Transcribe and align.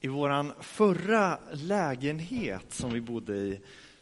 I 0.00 0.08
vår 0.08 0.62
förra 0.62 1.38
lägenhet 1.52 2.72
som 2.72 2.92
vi 2.92 3.00
bodde 3.00 3.36
i 3.36 3.60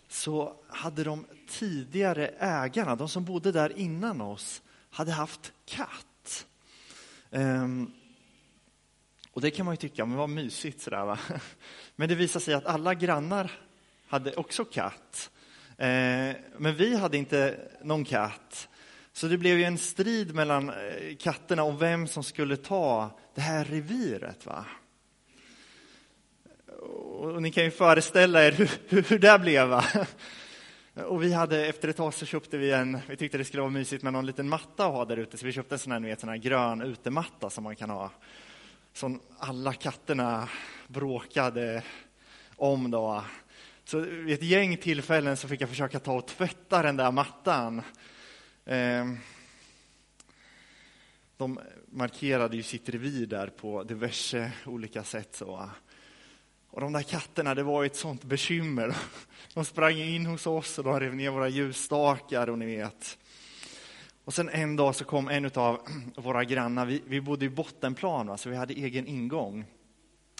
så 0.08 0.56
hade 0.68 1.04
de 1.04 1.26
tidigare 1.48 2.28
ägarna, 2.38 2.96
de 2.96 3.08
som 3.08 3.24
bodde 3.24 3.52
där 3.52 3.78
innan 3.78 4.20
oss, 4.20 4.62
hade 4.90 5.12
haft 5.12 5.52
katt. 5.64 6.46
Um, 7.30 7.92
och 9.32 9.40
det 9.40 9.50
kan 9.50 9.66
man 9.66 9.72
ju 9.72 9.76
tycka, 9.76 10.06
men 10.06 10.16
vad 10.16 10.28
mysigt 10.28 10.80
sådär 10.80 11.04
va. 11.04 11.18
Men 11.96 12.08
det 12.08 12.14
visade 12.14 12.44
sig 12.44 12.54
att 12.54 12.66
alla 12.66 12.94
grannar 12.94 13.50
hade 14.06 14.34
också 14.34 14.64
katt. 14.64 15.30
Ehm, 15.78 16.34
men 16.56 16.74
vi 16.74 16.96
hade 16.96 17.16
inte 17.16 17.58
någon 17.82 18.04
katt. 18.04 18.68
Så 19.12 19.26
det 19.26 19.38
blev 19.38 19.58
ju 19.58 19.64
en 19.64 19.78
strid 19.78 20.34
mellan 20.34 20.68
eh, 20.70 21.16
katterna 21.18 21.62
om 21.62 21.78
vem 21.78 22.06
som 22.06 22.24
skulle 22.24 22.56
ta 22.56 23.10
det 23.34 23.40
här 23.40 23.64
reviret. 23.64 24.46
Va? 24.46 24.64
Och 27.34 27.42
ni 27.42 27.50
kan 27.50 27.64
ju 27.64 27.70
föreställa 27.70 28.44
er 28.44 28.52
hur, 28.52 28.70
hur, 28.88 29.02
hur 29.02 29.18
det 29.18 29.38
blev. 29.38 29.68
Va? 29.68 29.84
Och 30.94 31.22
vi 31.22 31.32
hade, 31.32 31.66
efter 31.66 31.88
ett 31.88 31.96
tag 31.96 32.14
så 32.14 32.26
köpte 32.26 32.58
vi 32.58 32.72
en, 32.72 32.98
vi 33.08 33.16
tyckte 33.16 33.38
det 33.38 33.44
skulle 33.44 33.60
vara 33.60 33.70
mysigt 33.70 34.02
med 34.02 34.12
någon 34.12 34.26
liten 34.26 34.48
matta 34.48 34.86
att 34.86 34.92
ha 34.92 35.04
där 35.04 35.16
ute, 35.16 35.38
så 35.38 35.46
vi 35.46 35.52
köpte 35.52 35.74
en 35.74 35.78
sån 35.78 35.92
här, 35.92 36.00
vet, 36.00 36.20
sån 36.20 36.28
här 36.28 36.36
grön 36.36 36.82
utematta 36.82 37.50
som 37.50 37.64
man 37.64 37.76
kan 37.76 37.90
ha. 37.90 38.10
Som 38.92 39.20
alla 39.38 39.72
katterna 39.72 40.48
bråkade 40.88 41.82
om 42.56 42.90
då. 42.90 43.24
Så 43.84 43.98
vid 43.98 44.34
ett 44.34 44.42
gäng 44.42 44.76
tillfällen 44.76 45.36
så 45.36 45.48
fick 45.48 45.60
jag 45.60 45.68
försöka 45.68 45.98
ta 45.98 46.12
och 46.12 46.26
tvätta 46.26 46.82
den 46.82 46.96
där 46.96 47.10
mattan. 47.10 47.82
Ehm, 48.64 49.18
de 51.36 51.60
markerade 51.86 52.56
ju 52.56 52.62
sitt 52.62 52.88
revir 52.88 53.26
där 53.26 53.46
på 53.46 53.82
diverse 53.82 54.52
olika 54.66 55.04
sätt. 55.04 55.34
Så. 55.34 55.70
Och 56.74 56.80
de 56.80 56.92
där 56.92 57.02
katterna, 57.02 57.54
det 57.54 57.62
var 57.62 57.84
ett 57.84 57.96
sånt 57.96 58.24
bekymmer. 58.24 58.96
De 59.54 59.64
sprang 59.64 59.96
in 59.96 60.26
hos 60.26 60.46
oss 60.46 60.78
och 60.78 60.84
de 60.84 61.00
rev 61.00 61.14
ner 61.14 61.30
våra 61.30 61.48
ljusstakar 61.48 62.50
och 62.50 62.58
ni 62.58 62.66
vet. 62.66 63.18
Och 64.24 64.34
sen 64.34 64.48
en 64.48 64.76
dag 64.76 64.94
så 64.94 65.04
kom 65.04 65.28
en 65.28 65.50
av 65.54 65.80
våra 66.16 66.44
grannar, 66.44 66.86
vi, 66.86 67.02
vi 67.06 67.20
bodde 67.20 67.44
i 67.44 67.48
bottenplan, 67.48 68.26
va, 68.26 68.36
så 68.36 68.48
vi 68.48 68.56
hade 68.56 68.74
egen 68.74 69.06
ingång. 69.06 69.64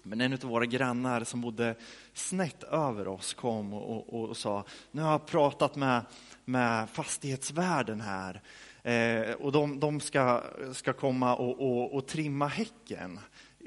Men 0.03 0.21
en 0.21 0.33
av 0.33 0.39
våra 0.39 0.67
grannar 0.67 1.25
som 1.25 1.41
bodde 1.41 1.75
snett 2.15 2.63
över 2.63 3.09
oss 3.09 3.35
kom 3.35 3.75
och, 3.75 4.15
och, 4.15 4.29
och 4.29 4.37
sa, 4.37 4.65
nu 4.91 5.03
har 5.03 5.11
jag 5.11 5.27
pratat 5.27 5.77
med, 5.77 6.03
med 6.45 6.91
fastighetsvärden 6.91 8.01
här 8.01 8.41
eh, 8.83 9.33
och 9.33 9.53
de, 9.53 9.81
de, 9.81 10.01
ska, 10.01 10.43
ska 10.73 10.93
komma 10.93 11.37
och, 11.37 11.61
och, 11.61 11.95
och 11.95 12.07
trimma 12.07 12.47
häcken. 12.47 13.21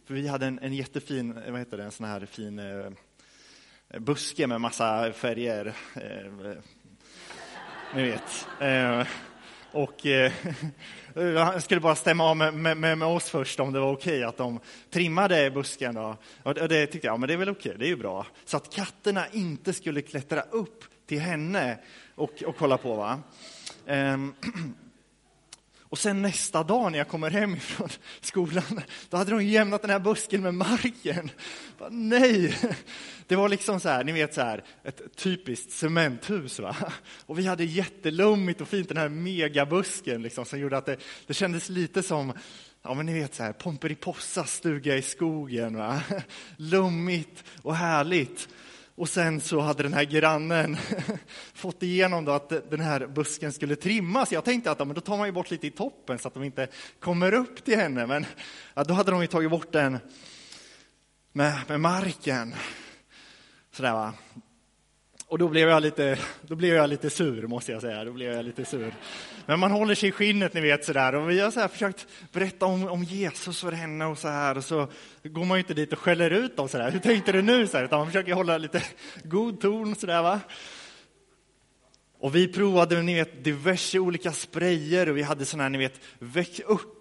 För 0.08 0.14
vi 0.14 0.28
hade 0.28 0.46
en, 0.46 0.60
en 0.60 0.74
jättefin, 0.74 1.38
eh, 1.38 1.52
vad 1.52 1.60
heter 1.60 1.78
det, 1.78 1.84
en 1.84 1.92
sån 1.92 2.06
här 2.06 2.26
fin 2.26 2.60
eh, 2.60 2.90
buske 4.00 4.48
med 4.48 4.62
massa 4.62 5.14
färger. 5.14 5.74
Eh, 5.96 6.58
ni 7.96 8.04
vet. 8.04 8.48
Eh, 8.60 9.08
och 9.72 10.06
eh, 10.06 10.32
jag 11.14 11.64
skulle 11.64 11.82
bara 11.82 11.96
stämma 11.96 12.24
av 12.24 12.38
med, 12.38 12.54
med, 12.54 12.98
med, 12.98 13.08
oss 13.08 13.30
först 13.30 13.60
om 13.60 13.74
det 13.74 13.80
var 13.80 13.92
okej 13.92 14.24
att 14.24 14.38
de 14.38 14.60
trimmade 14.90 15.52
busken. 15.52 15.96
Då. 15.96 16.18
Och 16.44 16.54
det 16.54 16.88
tyckte 16.88 17.08
jag, 17.08 17.14
ja, 17.14 17.18
men 17.18 17.28
det 17.28 17.34
är 17.34 17.38
väl 17.38 17.50
okej, 17.50 17.76
det 17.80 17.86
är 17.86 17.90
ju 17.90 17.98
bra. 17.98 18.26
Så 18.46 18.58
att 18.58 18.76
katterna 18.76 19.28
inte 19.32 19.74
skulle 19.74 20.02
klättra 20.02 20.42
upp 20.42 20.84
till 21.06 21.20
henne 21.20 21.78
och, 22.16 22.44
och 22.44 22.58
kolla 22.58 22.78
på. 22.78 22.96
Va? 22.96 23.20
Ehm, 23.86 24.34
Och 25.90 25.98
sen 25.98 26.22
nästa 26.22 26.64
dag 26.64 26.92
när 26.92 26.98
jag 26.98 27.08
kommer 27.08 27.30
hem 27.30 27.60
från 27.60 27.90
skolan, 28.22 28.82
då 29.10 29.18
hade 29.18 29.32
de 29.32 29.46
jämnat 29.46 29.82
den 29.82 29.92
här 29.92 30.00
busken 30.00 30.42
med 30.42 30.54
marken. 30.54 31.32
Bara, 31.78 31.90
nej! 31.90 32.58
Det 33.28 33.36
var 33.36 33.50
liksom 33.50 33.80
så 33.80 33.90
här, 33.90 34.04
ni 34.04 34.12
vet 34.12 34.34
så 34.34 34.42
här, 34.42 34.64
ett 34.84 35.16
typiskt 35.16 35.72
cementhus. 35.72 36.60
Va? 36.60 36.76
Och 37.26 37.40
vi 37.40 37.48
hade 37.48 37.64
jättelummigt 37.64 38.62
och 38.62 38.68
fint, 38.68 38.88
den 38.88 38.98
här 38.98 39.10
megabusken 39.10 40.22
liksom, 40.22 40.46
som 40.46 40.60
gjorde 40.60 40.78
att 40.78 40.86
det, 40.86 40.98
det 41.28 41.34
kändes 41.34 41.70
lite 41.70 42.04
som 42.04 42.34
Ja, 42.82 42.94
men 42.94 43.06
ni 43.06 43.14
vet 43.14 43.36
så 43.36 43.44
här, 43.44 43.54
Pomperipossas 43.54 44.54
stuga 44.54 44.98
i 44.98 45.02
skogen. 45.02 45.78
Va? 45.78 46.02
Lummigt 46.58 47.44
och 47.62 47.76
härligt. 47.76 48.50
Och 48.98 49.10
sen 49.10 49.42
så 49.42 49.60
hade 49.60 49.84
den 49.84 49.94
här 49.94 50.04
grannen 50.04 50.78
fått 51.54 51.84
igenom 51.84 52.26
då 52.26 52.32
att 52.32 52.50
den 52.50 52.80
här 52.80 53.08
busken 53.08 53.54
skulle 53.54 53.76
trimmas. 53.76 54.32
Jag 54.32 54.46
tänkte 54.46 54.72
att 54.72 54.80
ja, 54.80 54.86
men 54.86 54.96
då 54.96 55.02
tar 55.02 55.18
man 55.18 55.28
ju 55.28 55.32
bort 55.32 55.52
lite 55.52 55.68
i 55.68 55.72
toppen 55.72 56.20
så 56.20 56.28
att 56.28 56.34
de 56.34 56.44
inte 56.44 56.68
kommer 57.00 57.34
upp 57.34 57.66
till 57.66 57.78
henne. 57.78 58.08
Men 58.08 58.26
ja, 58.74 58.84
då 58.84 58.94
hade 58.94 59.12
de 59.12 59.22
ju 59.22 59.28
tagit 59.28 59.52
bort 59.52 59.72
den 59.72 60.00
med, 61.32 61.60
med 61.68 61.80
marken. 61.80 62.56
Sådär 63.72 63.94
va. 63.94 64.14
Och 65.30 65.38
då 65.38 65.48
blev, 65.48 65.70
jag 65.70 65.84
lite, 65.84 66.20
då 66.42 66.56
blev 66.56 66.76
jag 66.76 66.90
lite 66.90 67.10
sur, 67.10 67.48
måste 67.48 67.72
jag 67.72 67.82
säga. 67.82 68.04
Då 68.04 68.12
blev 68.12 68.34
jag 68.34 68.46
lite 68.46 68.66
sur. 68.66 68.94
Men 69.46 69.60
man 69.60 69.72
håller 69.72 69.96
sig 69.96 70.10
i 70.10 70.12
skinnet, 70.12 70.54
ni 70.54 70.62
vet. 70.62 70.86
Sådär. 70.86 71.16
Och 71.16 71.30
vi 71.30 71.40
har 71.40 71.52
så 71.52 71.68
försökt 71.68 72.08
berätta 72.32 72.66
om, 72.66 72.88
om 72.88 73.04
Jesus 73.04 73.62
för 73.62 73.72
henne 73.72 74.06
och 74.06 74.18
så 74.18 74.28
här. 74.28 74.58
Och 74.58 74.64
så 74.64 74.88
går 75.24 75.46
man 75.46 75.58
ju 75.58 75.60
inte 75.60 75.74
dit 75.74 75.94
och 75.94 76.00
skäller 76.00 76.32
ut 76.32 76.58
dem 76.58 76.70
sådär. 76.70 76.92
Hur 76.92 77.00
tänkte 77.00 77.32
du 77.32 77.42
nu? 77.42 77.68
Så 77.68 77.78
här, 77.78 77.86
utan 77.86 78.00
man 78.00 78.08
försöker 78.08 78.34
hålla 78.34 78.58
lite 78.58 78.84
god 79.24 79.62
ton. 79.62 79.96
Sådär, 79.96 80.22
va? 80.22 80.40
Och 82.20 82.36
vi 82.36 82.48
provade 82.48 83.02
ni 83.02 83.16
vet, 83.16 83.44
diverse 83.44 84.00
olika 84.00 84.32
sprayer 84.32 85.10
och 85.10 85.18
vi 85.18 85.22
hade 85.22 85.46
sådana 85.46 85.64
här, 85.64 85.70
ni 85.70 85.78
vet, 85.78 86.02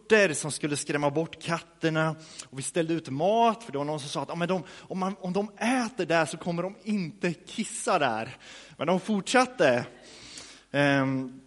örter 0.06 0.34
som 0.34 0.52
skulle 0.52 0.76
skrämma 0.76 1.10
bort 1.10 1.42
katterna. 1.42 2.16
Och 2.50 2.58
vi 2.58 2.62
ställde 2.62 2.94
ut 2.94 3.08
mat, 3.08 3.64
för 3.64 3.72
det 3.72 3.78
var 3.78 3.84
någon 3.84 4.00
som 4.00 4.08
sa 4.08 4.22
att 4.22 4.28
ja, 4.28 4.34
men 4.34 4.48
de, 4.48 4.62
om, 4.78 4.98
man, 4.98 5.16
om 5.20 5.32
de 5.32 5.50
äter 5.58 6.06
där 6.06 6.26
så 6.26 6.36
kommer 6.36 6.62
de 6.62 6.74
inte 6.82 7.32
kissa 7.32 7.98
där. 7.98 8.36
Men 8.76 8.86
de 8.86 9.00
fortsatte. 9.00 9.86
Um, 10.70 11.40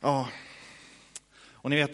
ja. 0.00 0.28
Och 1.52 1.70
ni 1.70 1.76
vet, 1.76 1.92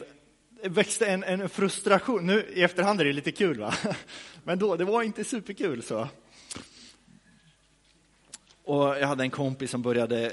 det 0.62 0.68
växte 0.68 1.06
en, 1.06 1.24
en 1.24 1.48
frustration. 1.48 2.26
Nu 2.26 2.52
i 2.54 2.62
efterhand 2.62 3.00
är 3.00 3.04
det 3.04 3.12
lite 3.12 3.32
kul, 3.32 3.60
va? 3.60 3.74
men 4.44 4.58
då, 4.58 4.76
det 4.76 4.84
var 4.84 5.02
inte 5.02 5.24
superkul. 5.24 5.82
så. 5.82 6.08
Och 8.64 8.98
jag 8.98 9.06
hade 9.08 9.24
en 9.24 9.30
kompis 9.30 9.70
som 9.70 9.82
började 9.82 10.32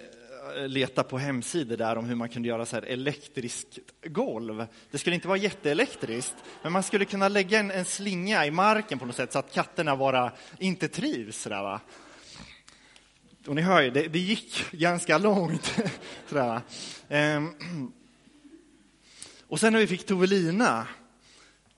leta 0.68 1.04
på 1.04 1.18
hemsidor 1.18 1.78
där 1.78 1.98
om 1.98 2.06
hur 2.06 2.16
man 2.16 2.30
kunde 2.30 2.48
göra 2.48 2.66
så 2.66 2.76
här 2.76 2.84
elektriskt 2.84 3.80
golv. 4.04 4.66
Det 4.92 4.98
skulle 4.98 5.16
inte 5.16 5.28
vara 5.28 5.38
jätteelektriskt, 5.38 6.36
men 6.64 6.72
man 6.72 6.84
skulle 6.84 7.06
kunna 7.06 7.28
lägga 7.28 7.60
en, 7.60 7.72
en 7.72 7.86
slinga 7.86 8.46
i 8.46 8.52
marken 8.52 9.00
på 9.00 9.06
något 9.06 9.16
sätt 9.16 9.34
så 9.34 9.40
att 9.40 9.54
katterna 9.54 9.98
bara 9.98 10.32
inte 10.60 10.88
trivs. 10.88 11.44
Där, 11.44 11.64
va? 11.64 11.82
Och 13.48 13.56
ni 13.56 13.62
hör 13.62 13.82
ju, 13.82 13.90
det, 13.90 14.08
det 14.08 14.20
gick 14.20 14.72
ganska 14.72 15.18
långt. 15.18 15.82
Sådär, 16.30 16.62
ehm. 17.10 17.54
Och 19.48 19.60
sen 19.60 19.74
när 19.74 19.80
vi 19.80 19.88
fick 19.88 20.06
Tovelina, 20.06 20.88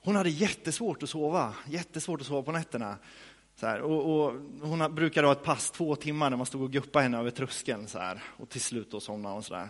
hon 0.02 0.16
hade 0.16 0.30
jättesvårt 0.30 1.04
att 1.04 1.09
sova, 1.09 1.54
jättesvårt 1.70 2.22
att 2.22 2.28
sova 2.28 2.42
på 2.42 2.52
nätterna. 2.52 2.98
Så 3.59 3.68
här, 3.68 3.81
och, 3.81 4.25
och, 4.25 4.34
hon 4.62 4.95
brukade 4.95 5.28
ha 5.28 5.31
ett 5.31 5.44
pass 5.44 5.72
två 5.72 5.95
timmar 5.95 6.29
när 6.29 6.38
man 6.38 6.45
stod 6.45 6.62
och 6.62 6.72
guppade 6.72 7.03
henne 7.03 7.18
över 7.18 7.31
tröskeln. 7.31 7.88
Så 7.88 8.00
här, 8.00 8.23
och 8.38 8.50
till 8.50 8.62
slut 8.62 8.91
då 8.91 9.00
somnade 9.00 9.34
hon. 9.34 9.44
Så 9.44 9.53
där. 9.53 9.69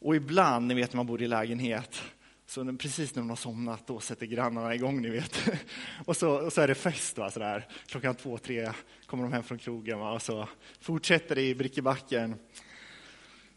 Och 0.00 0.16
ibland, 0.16 0.66
ni 0.66 0.74
vet 0.74 0.92
när 0.92 0.96
man 0.96 1.06
bor 1.06 1.22
i 1.22 1.28
lägenhet, 1.28 2.02
så 2.46 2.76
precis 2.76 3.14
när 3.14 3.22
hon 3.22 3.28
har 3.28 3.36
somnat, 3.36 3.86
då 3.86 4.00
sätter 4.00 4.26
grannarna 4.26 4.74
igång, 4.74 5.02
ni 5.02 5.10
vet. 5.10 5.48
Och 6.04 6.16
så, 6.16 6.30
och 6.30 6.52
så 6.52 6.60
är 6.60 6.68
det 6.68 6.74
fest, 6.74 7.18
va, 7.18 7.30
så 7.30 7.38
där. 7.40 7.68
klockan 7.86 8.14
två, 8.14 8.38
tre 8.38 8.72
kommer 9.06 9.24
de 9.24 9.32
hem 9.32 9.42
från 9.42 9.58
krogen 9.58 9.98
va, 9.98 10.12
och 10.12 10.22
så 10.22 10.48
fortsätter 10.80 11.34
det 11.34 11.42
i 11.42 11.54
Brickebacken. 11.54 12.34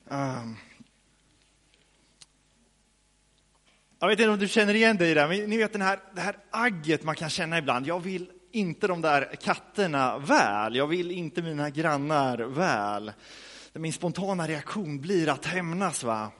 Um. 0.05 0.57
Jag 3.99 4.07
vet 4.07 4.19
inte 4.19 4.29
om 4.29 4.39
du 4.39 4.47
känner 4.47 4.73
igen 4.73 4.97
dig 4.97 5.11
i 5.11 5.13
det, 5.13 5.27
men 5.27 5.49
ni 5.49 5.57
vet 5.57 5.73
den 5.73 5.81
här, 5.81 5.99
det 6.15 6.21
här 6.21 6.37
agget 6.49 7.03
man 7.03 7.15
kan 7.15 7.29
känna 7.29 7.57
ibland. 7.57 7.87
Jag 7.87 7.99
vill 7.99 8.31
inte 8.53 8.87
de 8.87 9.01
där 9.01 9.35
katterna 9.35 10.17
väl. 10.17 10.75
Jag 10.75 10.87
vill 10.87 11.11
inte 11.11 11.41
mina 11.41 11.69
grannar 11.69 12.37
väl. 12.37 13.11
Min 13.73 13.93
spontana 13.93 14.47
reaktion 14.47 15.01
blir 15.01 15.29
att 15.29 15.45
hämnas. 15.45 16.03
Va? 16.03 16.31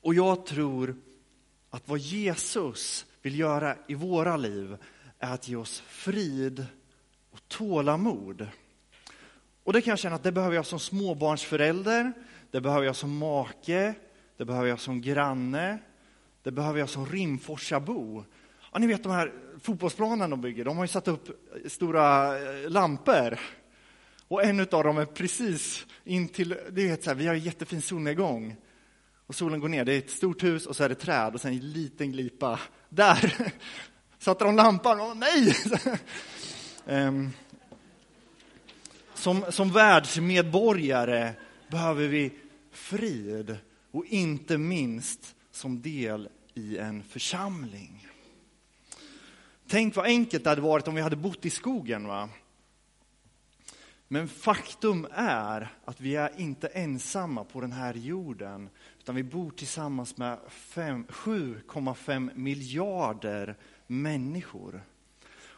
Och 0.00 0.14
jag 0.14 0.46
tror 0.46 0.96
att 1.70 1.88
vad 1.88 1.98
Jesus 1.98 3.06
vill 3.22 3.38
göra 3.38 3.76
i 3.86 3.94
våra 3.94 4.36
liv 4.36 4.76
är 5.18 5.34
att 5.34 5.48
ge 5.48 5.56
oss 5.56 5.82
frid 5.86 6.66
och 7.30 7.40
tålamod. 7.48 8.48
Och 9.64 9.72
det 9.72 9.80
kan 9.80 9.90
jag 9.90 9.98
känna 9.98 10.16
att 10.16 10.22
det 10.22 10.32
behöver 10.32 10.56
jag 10.56 10.66
som 10.66 10.80
småbarnsförälder, 10.80 12.12
det 12.50 12.60
behöver 12.60 12.86
jag 12.86 12.96
som 12.96 13.18
make, 13.18 13.94
det 14.36 14.44
behöver 14.44 14.68
jag 14.68 14.80
som 14.80 15.00
granne, 15.00 15.78
det 16.42 16.50
behöver 16.50 16.78
jag 16.78 16.88
som 16.88 17.06
Rimforsabo. 17.06 18.24
Ja, 18.72 18.78
ni 18.78 18.86
vet 18.86 19.02
de 19.02 19.12
här 19.12 19.32
fotbollsplanen 19.60 20.30
de 20.30 20.40
bygger, 20.40 20.64
de 20.64 20.76
har 20.76 20.84
ju 20.84 20.88
satt 20.88 21.08
upp 21.08 21.28
eh, 21.28 21.68
stora 21.68 22.38
eh, 22.38 22.70
lampor. 22.70 23.38
Och 24.28 24.44
en 24.44 24.60
av 24.60 24.84
dem 24.84 24.98
är 24.98 25.04
precis 25.04 25.86
intill... 26.04 26.56
det 26.70 26.88
är 26.88 26.96
så 27.02 27.10
här, 27.10 27.14
vi 27.14 27.26
har 27.26 27.34
en 27.34 27.40
jättefin 27.40 27.82
solnedgång. 27.82 28.56
Och 29.26 29.34
solen 29.34 29.60
går 29.60 29.68
ner, 29.68 29.84
det 29.84 29.92
är 29.92 29.98
ett 29.98 30.10
stort 30.10 30.42
hus 30.42 30.66
och 30.66 30.76
så 30.76 30.84
är 30.84 30.88
det 30.88 30.94
träd 30.94 31.34
och 31.34 31.40
sen 31.40 31.52
en 31.52 31.72
liten 31.72 32.12
glipa. 32.12 32.60
Där 32.88 33.52
satte 34.18 34.44
de 34.44 34.56
lampan, 34.56 35.00
åh 35.00 35.14
nej! 35.14 35.56
um, 36.84 37.30
som, 39.14 39.44
som 39.50 39.72
världsmedborgare 39.72 41.32
behöver 41.68 42.08
vi 42.08 42.32
frid 42.72 43.56
och 43.90 44.06
inte 44.06 44.58
minst 44.58 45.34
som 45.50 45.82
del 45.82 46.28
i 46.54 46.78
en 46.78 47.02
församling. 47.02 48.05
Tänk 49.68 49.96
vad 49.96 50.06
enkelt 50.06 50.44
det 50.44 50.50
hade 50.50 50.62
varit 50.62 50.88
om 50.88 50.94
vi 50.94 51.00
hade 51.00 51.16
bott 51.16 51.46
i 51.46 51.50
skogen. 51.50 52.06
Va? 52.06 52.28
Men 54.08 54.28
faktum 54.28 55.06
är 55.14 55.68
att 55.84 56.00
vi 56.00 56.16
är 56.16 56.40
inte 56.40 56.68
ensamma 56.68 57.44
på 57.44 57.60
den 57.60 57.72
här 57.72 57.94
jorden, 57.94 58.68
utan 58.98 59.14
vi 59.14 59.22
bor 59.22 59.50
tillsammans 59.50 60.16
med 60.16 60.38
7,5 60.48 62.30
miljarder 62.34 63.56
människor. 63.86 64.82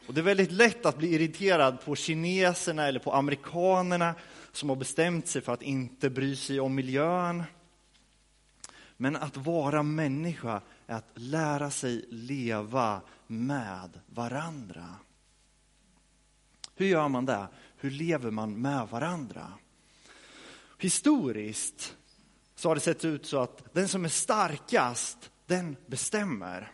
Och 0.09 0.15
det 0.15 0.21
är 0.21 0.25
väldigt 0.25 0.53
lätt 0.53 0.87
att 0.87 0.99
bli 0.99 1.15
irriterad 1.15 1.85
på 1.85 1.97
kineserna 1.97 2.87
eller 2.87 3.01
på 3.01 3.13
amerikanerna 3.13 4.15
som 4.53 4.69
har 4.69 4.77
bestämt 4.77 5.29
sig 5.29 5.43
för 5.43 5.53
att 5.53 5.63
inte 5.63 6.11
bry 6.11 6.37
sig 6.37 6.61
om 6.61 6.75
miljön. 6.75 7.45
Men 8.97 9.17
att 9.17 9.37
vara 9.37 9.83
människa 9.83 10.61
är 10.87 10.95
att 10.95 11.11
lära 11.15 11.71
sig 11.71 12.05
leva 12.11 13.01
med 13.29 14.01
varandra. 14.07 14.95
Hur 16.75 16.87
gör 16.87 17.09
man 17.09 17.27
det? 17.27 17.47
Hur 17.77 17.91
lever 17.91 18.31
man 18.31 18.61
med 18.61 18.89
varandra? 18.89 19.53
Historiskt 20.79 21.97
så 22.55 22.69
har 22.69 22.75
det 22.75 22.81
sett 22.81 23.05
ut 23.05 23.27
så 23.27 23.41
att 23.41 23.75
den 23.75 23.89
som 23.89 24.05
är 24.05 24.09
starkast, 24.09 25.31
den 25.47 25.77
bestämmer. 25.87 26.73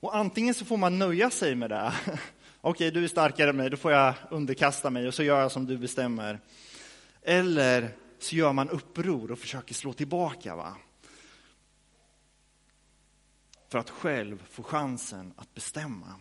Och 0.00 0.16
antingen 0.16 0.54
så 0.54 0.64
får 0.64 0.76
man 0.76 0.98
nöja 0.98 1.30
sig 1.30 1.54
med 1.54 1.70
det. 1.70 1.92
Okej, 2.60 2.90
du 2.90 3.04
är 3.04 3.08
starkare 3.08 3.50
än 3.50 3.56
mig, 3.56 3.70
då 3.70 3.76
får 3.76 3.92
jag 3.92 4.14
underkasta 4.30 4.90
mig 4.90 5.08
och 5.08 5.14
så 5.14 5.22
gör 5.22 5.40
jag 5.40 5.52
som 5.52 5.66
du 5.66 5.78
bestämmer. 5.78 6.40
Eller 7.22 7.88
så 8.18 8.36
gör 8.36 8.52
man 8.52 8.70
uppror 8.70 9.30
och 9.30 9.38
försöker 9.38 9.74
slå 9.74 9.92
tillbaka. 9.92 10.56
Va? 10.56 10.76
För 13.68 13.78
att 13.78 13.90
själv 13.90 14.46
få 14.50 14.62
chansen 14.62 15.32
att 15.36 15.54
bestämma. 15.54 16.14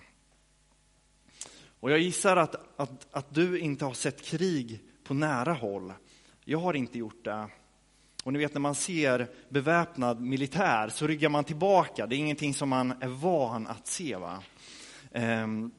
Och 1.80 1.92
jag 1.92 2.00
gissar 2.00 2.38
att, 2.38 2.80
att, 2.80 3.08
att 3.12 3.34
du 3.34 3.60
inte 3.60 3.86
har 3.86 3.94
sett 3.94 4.22
krig 4.22 4.84
på 5.04 5.14
nära 5.14 5.54
håll. 5.54 5.94
Jag 6.46 6.60
har 6.60 6.74
inte 6.74 7.00
gjort 7.00 7.24
det. 7.24 7.48
Och 8.24 8.34
ni 8.34 8.40
vet 8.40 8.54
när 8.54 8.62
man 8.62 8.76
ser 8.76 9.28
beväpnad 9.50 10.22
militär 10.22 10.90
så 10.90 11.08
ryggar 11.08 11.30
man 11.30 11.44
tillbaka. 11.44 12.08
Det 12.08 12.16
är 12.16 12.18
ingenting 12.18 12.54
som 12.54 12.70
man 12.70 12.92
är 13.02 13.08
van 13.08 13.68
att 13.68 13.88
se. 13.88 14.16
Va? 14.16 14.44
Um, 15.12 15.72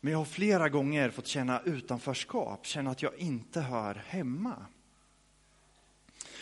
men 0.00 0.12
jag 0.12 0.18
har 0.18 0.24
flera 0.24 0.68
gånger 0.68 1.10
fått 1.10 1.26
känna 1.26 1.60
utanförskap, 1.64 2.66
känna 2.66 2.90
att 2.90 3.02
jag 3.02 3.14
inte 3.14 3.60
hör 3.60 3.94
hemma. 4.06 4.66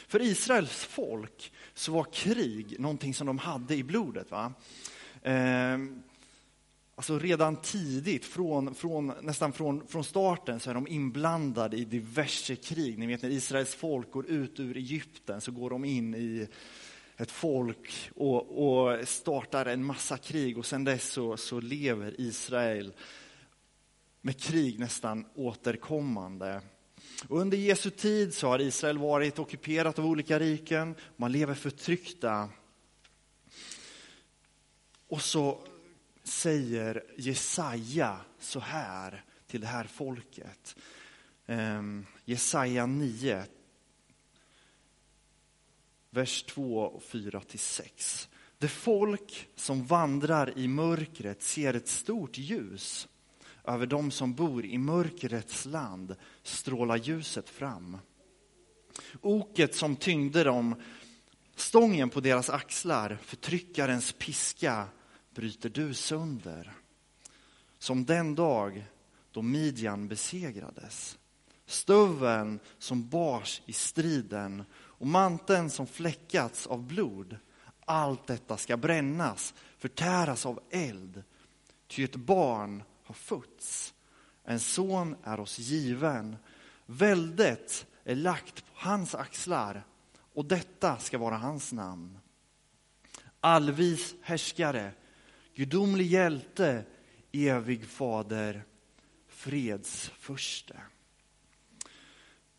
För 0.08 0.22
Israels 0.22 0.84
folk 0.84 1.52
så 1.74 1.92
var 1.92 2.04
krig 2.04 2.80
någonting 2.80 3.14
som 3.14 3.26
de 3.26 3.38
hade 3.38 3.74
i 3.74 3.82
blodet. 3.82 4.30
Va? 4.30 4.52
Ehm, 5.22 6.02
alltså 6.94 7.18
redan 7.18 7.56
tidigt, 7.56 8.24
från, 8.24 8.74
från, 8.74 9.12
nästan 9.20 9.52
från, 9.52 9.86
från 9.86 10.04
starten, 10.04 10.60
så 10.60 10.70
är 10.70 10.74
de 10.74 10.88
inblandade 10.88 11.76
i 11.76 11.84
diverse 11.84 12.56
krig. 12.56 12.98
Ni 12.98 13.06
vet 13.06 13.22
när 13.22 13.30
Israels 13.30 13.74
folk 13.74 14.10
går 14.10 14.26
ut 14.26 14.60
ur 14.60 14.76
Egypten 14.76 15.40
så 15.40 15.52
går 15.52 15.70
de 15.70 15.84
in 15.84 16.14
i 16.14 16.48
ett 17.16 17.30
folk 17.30 18.10
och, 18.14 18.68
och 18.68 19.08
startar 19.08 19.66
en 19.66 19.84
massa 19.84 20.18
krig 20.18 20.58
och 20.58 20.66
sen 20.66 20.84
dess 20.84 21.10
så, 21.10 21.36
så 21.36 21.60
lever 21.60 22.20
Israel 22.20 22.92
med 24.20 24.40
krig 24.40 24.78
nästan 24.78 25.26
återkommande. 25.34 26.60
Under 27.28 27.58
Jesu 27.58 27.90
tid 27.90 28.34
så 28.34 28.48
har 28.48 28.58
Israel 28.58 28.98
varit 28.98 29.38
ockuperat 29.38 29.98
av 29.98 30.06
olika 30.06 30.38
riken, 30.38 30.94
man 31.16 31.32
lever 31.32 31.54
förtryckta. 31.54 32.48
Och 35.08 35.22
så 35.22 35.60
säger 36.24 37.04
Jesaja 37.16 38.20
så 38.38 38.60
här 38.60 39.24
till 39.46 39.60
det 39.60 39.66
här 39.66 39.84
folket. 39.84 40.76
Ehm, 41.46 42.06
Jesaja 42.24 42.86
9, 42.86 43.44
vers 46.10 46.42
2 46.42 46.80
och 46.80 47.02
4 47.02 47.40
till 47.40 47.58
6. 47.58 48.28
Det 48.58 48.68
folk 48.68 49.48
som 49.56 49.86
vandrar 49.86 50.58
i 50.58 50.68
mörkret 50.68 51.42
ser 51.42 51.74
ett 51.74 51.88
stort 51.88 52.38
ljus. 52.38 53.08
Över 53.66 53.86
dem 53.86 54.10
som 54.10 54.34
bor 54.34 54.64
i 54.64 54.78
mörkrets 54.78 55.64
land 55.64 56.16
strålar 56.42 56.96
ljuset 56.96 57.48
fram. 57.48 57.98
Oket 59.20 59.74
som 59.74 59.96
tyngde 59.96 60.44
dem, 60.44 60.82
stången 61.56 62.10
på 62.10 62.20
deras 62.20 62.50
axlar, 62.50 63.18
förtryckarens 63.22 64.14
piska 64.18 64.84
bryter 65.34 65.68
du 65.68 65.94
sönder. 65.94 66.72
Som 67.78 68.04
den 68.04 68.34
dag 68.34 68.86
då 69.30 69.42
Midjan 69.42 70.08
besegrades. 70.08 71.18
Stöveln 71.66 72.60
som 72.78 73.08
bars 73.08 73.62
i 73.66 73.72
striden 73.72 74.64
och 74.74 75.06
manteln 75.06 75.70
som 75.70 75.86
fläckats 75.86 76.66
av 76.66 76.82
blod. 76.82 77.36
Allt 77.84 78.26
detta 78.26 78.56
ska 78.56 78.76
brännas, 78.76 79.54
förtäras 79.78 80.46
av 80.46 80.60
eld. 80.70 81.22
Ty 81.86 82.04
ett 82.04 82.16
barn 82.16 82.82
har 83.06 83.14
fötts. 83.14 83.94
En 84.44 84.60
son 84.60 85.16
är 85.22 85.40
oss 85.40 85.58
given. 85.58 86.36
Väldet 86.86 87.86
är 88.04 88.14
lagt 88.14 88.54
på 88.54 88.72
hans 88.74 89.14
axlar 89.14 89.84
och 90.34 90.44
detta 90.44 90.98
ska 90.98 91.18
vara 91.18 91.36
hans 91.36 91.72
namn. 91.72 92.18
Allvis 93.40 94.14
härskare, 94.22 94.92
gudomlig 95.54 96.06
hjälte, 96.06 96.84
evig 97.32 97.86
fader, 97.86 98.64
fredsförste. 99.28 100.80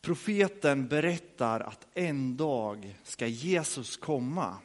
Profeten 0.01 0.87
berättar 0.87 1.59
att 1.59 1.87
en 1.93 2.37
dag 2.37 2.97
ska 3.03 3.27
Jesus 3.27 3.97
komma 3.97 4.57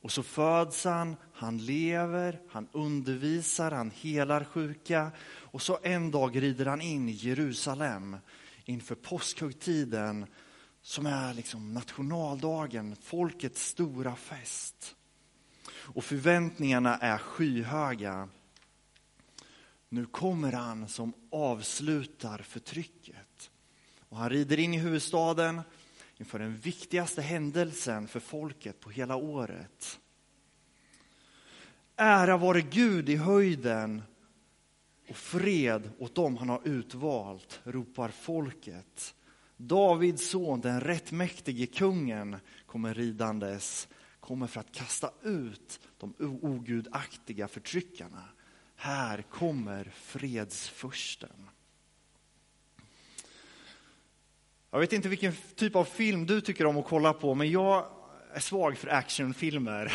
och 0.00 0.12
så 0.12 0.22
föds 0.22 0.84
han, 0.84 1.16
han 1.36 1.58
lever, 1.58 2.40
han 2.48 2.68
undervisar, 2.72 3.70
han 3.70 3.90
helar 3.90 4.44
sjuka 4.44 5.10
och 5.40 5.62
så 5.62 5.78
en 5.82 6.10
dag 6.10 6.42
rider 6.42 6.66
han 6.66 6.80
in 6.80 7.08
i 7.08 7.12
Jerusalem 7.12 8.16
inför 8.64 8.94
påskhögtiden 8.94 10.26
som 10.82 11.06
är 11.06 11.34
liksom 11.34 11.74
nationaldagen, 11.74 12.96
folkets 13.02 13.66
stora 13.68 14.16
fest. 14.16 14.96
Och 15.68 16.04
förväntningarna 16.04 16.96
är 16.96 17.18
skyhöga. 17.18 18.28
Nu 19.88 20.06
kommer 20.06 20.52
han 20.52 20.88
som 20.88 21.12
avslutar 21.30 22.38
förtrycket. 22.38 23.50
Och 24.08 24.16
han 24.16 24.30
rider 24.30 24.58
in 24.58 24.74
i 24.74 24.78
huvudstaden 24.78 25.60
inför 26.16 26.38
den 26.38 26.56
viktigaste 26.56 27.22
händelsen 27.22 28.08
för 28.08 28.20
folket 28.20 28.80
på 28.80 28.90
hela 28.90 29.16
året. 29.16 30.00
Ära 31.96 32.36
vare 32.36 32.60
Gud 32.60 33.08
i 33.08 33.16
höjden 33.16 34.02
och 35.08 35.16
fred 35.16 35.90
åt 35.98 36.14
dem 36.14 36.36
han 36.36 36.48
har 36.48 36.60
utvalt, 36.64 37.60
ropar 37.64 38.08
folket. 38.08 39.14
Davids 39.56 40.30
son, 40.30 40.60
den 40.60 40.80
rättmäktige 40.80 41.66
kungen, 41.66 42.36
kommer 42.66 42.94
ridandes, 42.94 43.88
kommer 44.20 44.46
för 44.46 44.60
att 44.60 44.72
kasta 44.72 45.10
ut 45.22 45.80
de 45.98 46.14
ogudaktiga 46.18 47.48
förtryckarna. 47.48 48.24
Här 48.76 49.22
kommer 49.22 49.92
fredsfursten. 49.94 51.48
Jag 54.70 54.80
vet 54.80 54.92
inte 54.92 55.08
vilken 55.08 55.32
typ 55.54 55.76
av 55.76 55.84
film 55.84 56.26
du 56.26 56.40
tycker 56.40 56.66
om 56.66 56.76
att 56.76 56.86
kolla 56.86 57.12
på, 57.12 57.34
men 57.34 57.50
jag 57.50 57.86
är 58.32 58.40
svag 58.40 58.78
för 58.78 58.88
actionfilmer. 58.88 59.92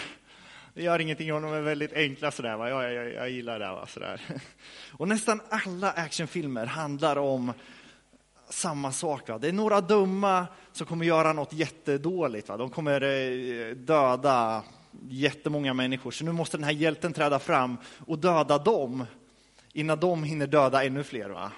Det 0.73 0.83
gör 0.83 0.99
ingenting 0.99 1.33
om 1.33 1.41
de 1.41 1.53
är 1.53 1.61
väldigt 1.61 1.93
enkla 1.93 2.31
sådär, 2.31 2.57
va? 2.57 2.69
Jag, 2.69 2.93
jag, 2.93 3.13
jag 3.13 3.29
gillar 3.29 3.59
det. 3.59 3.67
Va? 3.67 3.87
Sådär. 3.87 4.21
Och 4.91 5.07
nästan 5.07 5.41
alla 5.49 5.91
actionfilmer 5.91 6.65
handlar 6.65 7.15
om 7.15 7.53
samma 8.49 8.91
sak. 8.91 9.29
Va? 9.29 9.37
Det 9.37 9.47
är 9.47 9.53
några 9.53 9.81
dumma 9.81 10.47
som 10.71 10.87
kommer 10.87 11.05
göra 11.05 11.33
något 11.33 11.53
jättedåligt. 11.53 12.49
Va? 12.49 12.57
De 12.57 12.69
kommer 12.69 13.01
eh, 13.01 13.75
döda 13.75 14.63
jättemånga 15.09 15.73
människor, 15.73 16.11
så 16.11 16.25
nu 16.25 16.31
måste 16.31 16.57
den 16.57 16.63
här 16.63 16.71
hjälten 16.71 17.13
träda 17.13 17.39
fram 17.39 17.77
och 18.07 18.19
döda 18.19 18.57
dem 18.57 19.05
innan 19.73 19.99
de 19.99 20.23
hinner 20.23 20.47
döda 20.47 20.83
ännu 20.83 21.03
fler. 21.03 21.29
Va? 21.29 21.51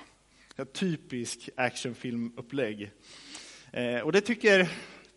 Typisk 0.74 1.50
actionfilmupplägg. 1.55 2.91
Eh, 3.72 4.00
och 4.00 4.12
det 4.12 4.22
tycker 4.22 4.70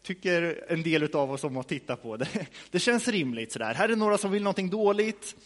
tycker 0.06 0.64
en 0.68 0.82
del 0.82 1.16
av 1.16 1.30
oss 1.30 1.44
om 1.44 1.56
att 1.56 1.68
titta 1.68 1.96
på. 1.96 2.16
Det, 2.16 2.48
det 2.70 2.78
känns 2.78 3.08
rimligt. 3.08 3.52
Sådär. 3.52 3.74
Här 3.74 3.88
är 3.88 3.96
några 3.96 4.18
som 4.18 4.30
vill 4.30 4.42
någonting 4.42 4.70
dåligt. 4.70 5.36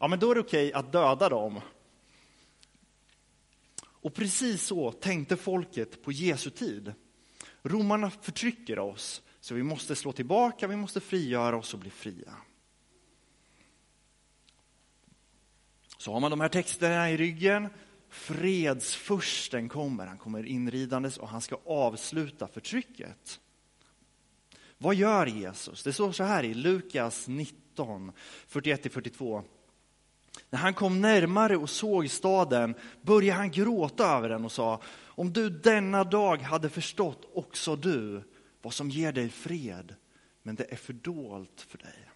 Ja, 0.00 0.08
men 0.08 0.18
då 0.18 0.30
är 0.30 0.34
det 0.34 0.40
okej 0.40 0.72
att 0.72 0.92
döda 0.92 1.28
dem. 1.28 1.60
Och 3.80 4.14
precis 4.14 4.66
så 4.66 4.92
tänkte 4.92 5.36
folket 5.36 6.02
på 6.02 6.12
Jesu 6.12 6.50
tid. 6.50 6.94
Romarna 7.62 8.10
förtrycker 8.10 8.78
oss, 8.78 9.22
så 9.40 9.54
vi 9.54 9.62
måste 9.62 9.96
slå 9.96 10.12
tillbaka, 10.12 10.66
vi 10.66 10.76
måste 10.76 11.00
frigöra 11.00 11.56
oss 11.56 11.74
och 11.74 11.80
bli 11.80 11.90
fria. 11.90 12.36
Så 15.98 16.12
har 16.12 16.20
man 16.20 16.30
de 16.30 16.40
här 16.40 16.48
texterna 16.48 17.10
i 17.10 17.16
ryggen. 17.16 17.68
Fredsfursten 18.08 19.68
kommer, 19.68 20.06
han 20.06 20.18
kommer 20.18 20.46
inridandes 20.46 21.16
och 21.16 21.28
han 21.28 21.40
ska 21.40 21.56
avsluta 21.66 22.48
förtrycket. 22.48 23.40
Vad 24.84 24.94
gör 24.94 25.26
Jesus? 25.26 25.82
Det 25.82 25.92
står 25.92 26.12
så 26.12 26.24
här 26.24 26.44
i 26.44 26.54
Lukas 26.54 27.28
19, 27.28 28.12
41-42. 28.48 29.42
När 30.50 30.58
han 30.58 30.74
kom 30.74 31.00
närmare 31.00 31.56
och 31.56 31.70
såg 31.70 32.10
staden 32.10 32.74
började 33.02 33.38
han 33.38 33.50
gråta 33.50 34.06
över 34.16 34.28
den 34.28 34.44
och 34.44 34.52
sa, 34.52 34.82
om 35.06 35.32
du 35.32 35.50
denna 35.50 36.04
dag 36.04 36.36
hade 36.36 36.68
förstått 36.68 37.30
också 37.34 37.76
du 37.76 38.22
vad 38.62 38.74
som 38.74 38.90
ger 38.90 39.12
dig 39.12 39.28
fred, 39.28 39.94
men 40.42 40.54
det 40.54 40.72
är 40.72 40.76
fördolt 40.76 41.66
för 41.68 41.78
dig. 41.78 42.10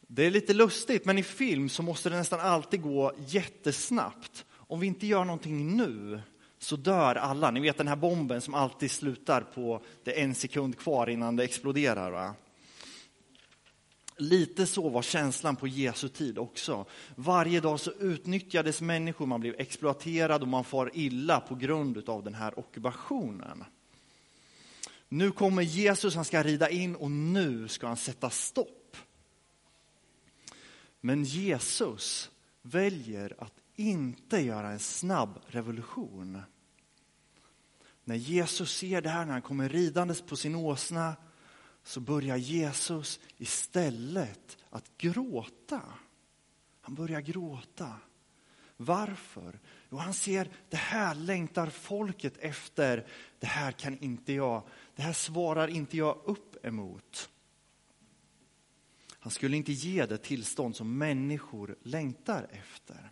Det 0.00 0.26
är 0.26 0.30
lite 0.30 0.54
lustigt, 0.54 1.04
men 1.04 1.18
i 1.18 1.22
film 1.22 1.68
så 1.68 1.82
måste 1.82 2.10
det 2.10 2.16
nästan 2.16 2.40
alltid 2.40 2.82
gå 2.82 3.12
jättesnabbt. 3.26 4.44
Om 4.50 4.80
vi 4.80 4.86
inte 4.86 5.06
gör 5.06 5.24
någonting 5.24 5.76
nu 5.76 6.22
så 6.58 6.76
dör 6.76 7.14
alla. 7.14 7.50
Ni 7.50 7.60
vet 7.60 7.78
den 7.78 7.88
här 7.88 7.96
bomben 7.96 8.40
som 8.40 8.54
alltid 8.54 8.90
slutar 8.90 9.40
på 9.40 9.82
det 10.04 10.20
är 10.20 10.24
en 10.24 10.34
sekund 10.34 10.78
kvar 10.78 11.06
innan 11.06 11.36
det 11.36 11.44
exploderar. 11.44 12.10
Va? 12.10 12.34
Lite 14.18 14.66
så 14.66 14.88
var 14.88 15.02
känslan 15.02 15.56
på 15.56 15.68
Jesu 15.68 16.08
tid 16.08 16.38
också. 16.38 16.84
Varje 17.14 17.60
dag 17.60 17.80
så 17.80 17.92
utnyttjades 17.92 18.80
människor, 18.80 19.26
man 19.26 19.40
blev 19.40 19.54
exploaterad 19.58 20.42
och 20.42 20.48
man 20.48 20.64
far 20.64 20.90
illa 20.94 21.40
på 21.40 21.54
grund 21.54 22.08
av 22.08 22.24
den 22.24 22.34
här 22.34 22.58
ockupationen. 22.58 23.64
Nu 25.08 25.30
kommer 25.30 25.62
Jesus, 25.62 26.14
han 26.14 26.24
ska 26.24 26.42
rida 26.42 26.70
in 26.70 26.96
och 26.96 27.10
nu 27.10 27.68
ska 27.68 27.86
han 27.86 27.96
sätta 27.96 28.30
stopp. 28.30 28.96
Men 31.00 31.24
Jesus 31.24 32.30
väljer 32.62 33.34
att 33.38 33.54
inte 33.76 34.40
göra 34.40 34.70
en 34.70 34.78
snabb 34.78 35.40
revolution. 35.46 36.42
När 38.04 38.14
Jesus 38.14 38.76
ser 38.76 39.02
det 39.02 39.08
här, 39.08 39.24
när 39.24 39.32
han 39.32 39.42
kommer 39.42 39.68
ridandes 39.68 40.22
på 40.22 40.36
sin 40.36 40.54
åsna, 40.54 41.16
så 41.82 42.00
börjar 42.00 42.36
Jesus 42.36 43.20
istället 43.36 44.58
att 44.70 44.98
gråta. 44.98 45.82
Han 46.80 46.94
börjar 46.94 47.20
gråta. 47.20 47.92
Varför? 48.76 49.60
Jo, 49.90 49.96
han 49.96 50.14
ser 50.14 50.50
det 50.68 50.76
här 50.76 51.14
längtar 51.14 51.66
folket 51.66 52.36
efter. 52.38 53.06
Det 53.38 53.46
här 53.46 53.72
kan 53.72 53.98
inte 53.98 54.32
jag, 54.32 54.62
det 54.96 55.02
här 55.02 55.12
svarar 55.12 55.68
inte 55.68 55.96
jag 55.96 56.20
upp 56.24 56.66
emot. 56.66 57.30
Han 59.26 59.30
skulle 59.30 59.56
inte 59.56 59.72
ge 59.72 60.06
det 60.06 60.18
tillstånd 60.18 60.76
som 60.76 60.98
människor 60.98 61.76
längtar 61.82 62.46
efter. 62.50 63.10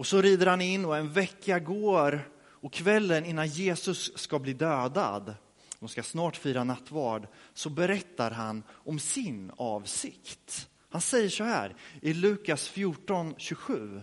Och 0.00 0.06
så 0.06 0.22
rider 0.22 0.46
han 0.46 0.60
in 0.60 0.84
och 0.84 0.96
en 0.96 1.12
vecka 1.12 1.58
går 1.58 2.30
och 2.40 2.72
kvällen 2.72 3.24
innan 3.24 3.48
Jesus 3.48 4.18
ska 4.18 4.38
bli 4.38 4.52
dödad, 4.52 5.34
de 5.78 5.88
ska 5.88 6.02
snart 6.02 6.36
fira 6.36 6.64
nattvard, 6.64 7.28
så 7.54 7.70
berättar 7.70 8.30
han 8.30 8.62
om 8.70 8.98
sin 8.98 9.52
avsikt. 9.56 10.68
Han 10.88 11.00
säger 11.00 11.28
så 11.28 11.44
här 11.44 11.76
i 12.02 12.14
Lukas 12.14 12.68
14, 12.68 13.34
27. 13.36 14.00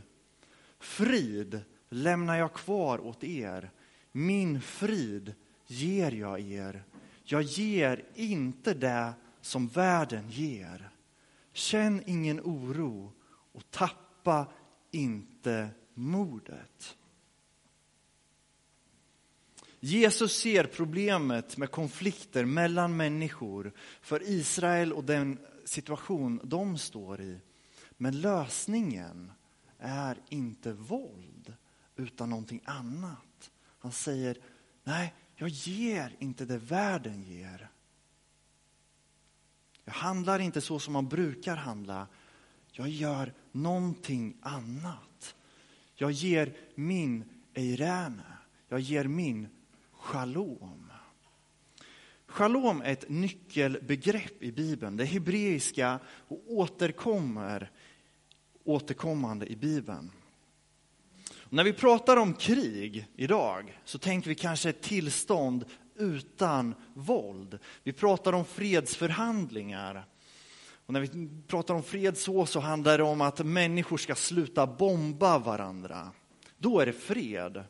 Frid 0.80 1.62
lämnar 1.89 2.38
jag 2.38 2.54
kvar 2.54 3.00
åt 3.00 3.24
er, 3.24 3.72
min 4.12 4.62
frid 4.62 5.34
ger 5.68 6.12
jag 6.12 6.39
er. 6.39 6.84
Jag 7.24 7.42
ger 7.42 8.06
inte 8.16 8.74
det 8.74 9.13
som 9.42 9.68
världen 9.68 10.30
ger. 10.30 10.89
Känn 11.54 12.04
ingen 12.06 12.39
oro 12.39 13.13
och 13.51 13.72
tappa 13.72 14.46
inte 14.92 15.70
modet. 15.98 16.98
Jesus 19.80 20.38
ser 20.38 20.63
problemet 20.63 21.58
med 21.58 21.72
konflikter 21.72 22.46
mellan 22.46 22.98
människor 22.98 23.74
för 24.01 24.30
Israel 24.30 24.94
och 24.94 25.04
den 25.04 25.39
situation 25.66 26.39
de 26.44 26.77
står 26.77 27.22
i. 27.22 27.39
Men 27.98 28.22
lösningen 28.22 29.32
är 29.80 30.18
inte 30.30 30.74
våld, 30.74 31.54
utan 31.96 32.30
någonting 32.30 32.62
annat. 32.66 33.51
Han 33.80 33.92
säger, 33.92 34.38
nej, 34.84 35.13
jag 35.36 35.50
ger 35.50 36.16
inte 36.20 36.46
det 36.46 36.58
världen 36.58 37.24
ger. 37.24 37.70
Jag 39.86 39.94
handlar 39.94 40.39
inte 40.39 40.62
så 40.62 40.80
som 40.80 40.94
man 40.94 41.08
brukar 41.08 41.56
handla. 41.56 42.08
Jag 42.72 42.89
gör 42.89 43.34
någonting 43.51 44.38
annat. 44.42 45.36
Jag 46.00 46.12
ger 46.12 46.54
min 46.75 47.24
eirene. 47.54 48.38
Jag 48.70 48.80
ger 48.80 49.04
min 49.04 49.48
shalom. 49.92 50.92
Shalom 52.27 52.82
är 52.82 52.92
ett 52.92 53.10
nyckelbegrepp 53.10 54.44
i 54.44 54.51
Bibeln. 54.51 54.98
Det 54.98 55.04
är 55.04 55.08
hebreiska 55.08 56.00
och 56.27 56.44
återkommer 56.48 57.72
återkommande 58.63 59.46
i 59.46 59.56
Bibeln. 59.56 60.12
när 61.50 61.63
vi 61.63 61.74
pratar 61.74 62.18
om 62.18 62.34
krig 62.34 63.08
idag 63.16 63.80
så 63.86 63.98
tänker 64.00 64.30
vi 64.30 64.36
kanske 64.36 64.70
ett 64.70 64.82
tillstånd 64.82 65.66
utan 65.96 66.75
våld. 66.94 67.60
Vi 67.84 67.94
pratar 67.94 68.34
om 68.34 68.46
fredsförhandlingar. 68.46 70.06
Och 70.88 70.94
när 70.94 71.01
vi 71.01 71.29
pratar 71.48 71.74
om 71.74 71.84
fred 71.84 72.17
så, 72.17 72.46
så 72.46 72.60
handlar 72.60 72.98
det 72.98 73.03
om 73.03 73.22
att 73.22 73.46
människor 73.46 73.98
ska 73.98 74.15
sluta 74.15 74.67
bomba 74.67 75.38
varandra. 75.38 76.12
Då 76.58 76.79
är 76.79 76.86
det 76.86 76.94
fred. 76.94 77.63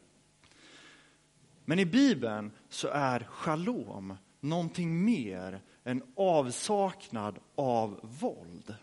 Men 1.66 1.80
i 1.80 1.86
Bibeln 1.86 2.52
så 2.70 2.88
är 2.88 3.24
shalom 3.24 4.18
någonting 4.40 5.06
mer 5.06 5.62
än 5.84 6.04
avsaknad 6.16 7.40
av 7.56 8.00
våld. 8.20 8.76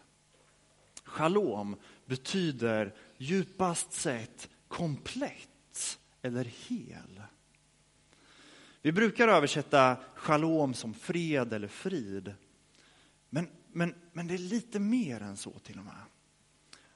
Shalom 1.05 1.77
betyder 2.07 2.95
djupast 3.19 3.93
sett 3.93 4.49
komplett 4.69 5.99
eller 6.23 6.45
hel. 6.45 7.23
Vi 8.83 8.93
brukar 8.93 9.29
översätta 9.29 9.97
shalom 10.15 10.75
som 10.75 10.95
fred 10.95 11.53
eller 11.53 11.69
frid. 11.69 12.35
Men, 13.77 13.95
men, 14.13 14.27
det 14.27 14.35
är 14.35 14.39
lite 14.39 14.81
mer 14.81 15.21
än 15.21 15.37
så 15.37 15.51
till 15.51 15.79
och 15.79 15.85
med. 15.85 16.03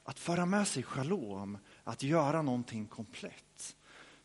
Att 0.03 0.19
föra 0.19 0.45
med 0.45 0.67
sig 0.67 0.83
shalom, 0.83 1.57
att 1.83 2.03
göra 2.03 2.41
någonting 2.41 2.87
komplett. 2.87 3.75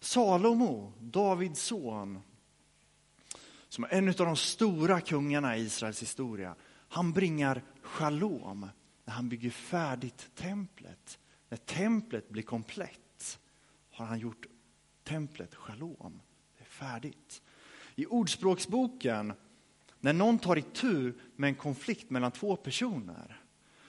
Salomo, 0.00 0.92
Davids 1.00 1.62
son, 1.62 2.20
som 3.68 3.84
är 3.84 3.88
en 3.88 4.08
av 4.08 4.14
de 4.14 4.36
stora 4.36 5.00
kungarna 5.00 5.56
i 5.56 5.60
Israels 5.60 6.02
historia, 6.02 6.54
han 6.88 7.12
bringar 7.12 7.62
shalom 7.82 8.68
när 9.04 9.14
han 9.14 9.28
bygger 9.28 9.50
färdigt 9.50 10.30
templet. 10.34 11.18
När 11.48 11.58
templet 11.58 12.28
blir 12.28 12.42
komplett 12.42 13.38
har 13.90 14.06
han 14.06 14.18
gjort 14.18 14.46
templet 15.04 15.54
shalom. 15.54 16.20
Det 16.58 16.64
är 16.64 16.68
färdigt. 16.68 17.42
I 17.94 18.06
Ordspråksboken, 18.06 19.32
när 20.04 20.12
någon 20.12 20.38
tar 20.38 20.58
itu 20.58 21.12
med 21.36 21.48
en 21.48 21.54
konflikt 21.54 22.10
mellan 22.10 22.32
två 22.32 22.56
personer, 22.56 23.40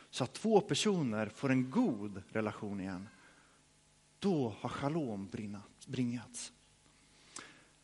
så 0.10 0.24
att 0.24 0.34
två 0.34 0.62
personer 0.62 1.30
får 1.30 1.52
en 1.52 1.70
god 1.72 2.24
relation 2.30 2.80
igen, 2.80 3.10
då 4.20 4.56
har 4.60 4.70
shalom 4.70 5.30
bringats. 5.88 6.52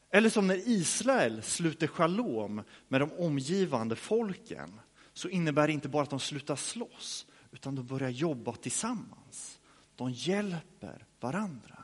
Eller 0.10 0.30
som 0.30 0.48
när 0.48 0.68
Israel 0.70 1.44
sluter 1.44 1.88
shalom 1.88 2.62
med 2.88 3.02
de 3.02 3.12
omgivande 3.12 3.96
folken, 3.96 4.80
så 5.14 5.30
innebär 5.30 5.68
det 5.68 5.74
inte 5.74 5.90
bara 5.90 6.04
att 6.04 6.10
de 6.10 6.20
slutar 6.20 6.56
slåss, 6.56 7.28
utan 7.52 7.76
de 7.76 7.88
börjar 7.88 8.10
jobba 8.10 8.54
tillsammans. 8.56 9.60
De 9.96 10.12
hjälper 10.12 11.06
varandra. 11.20 11.84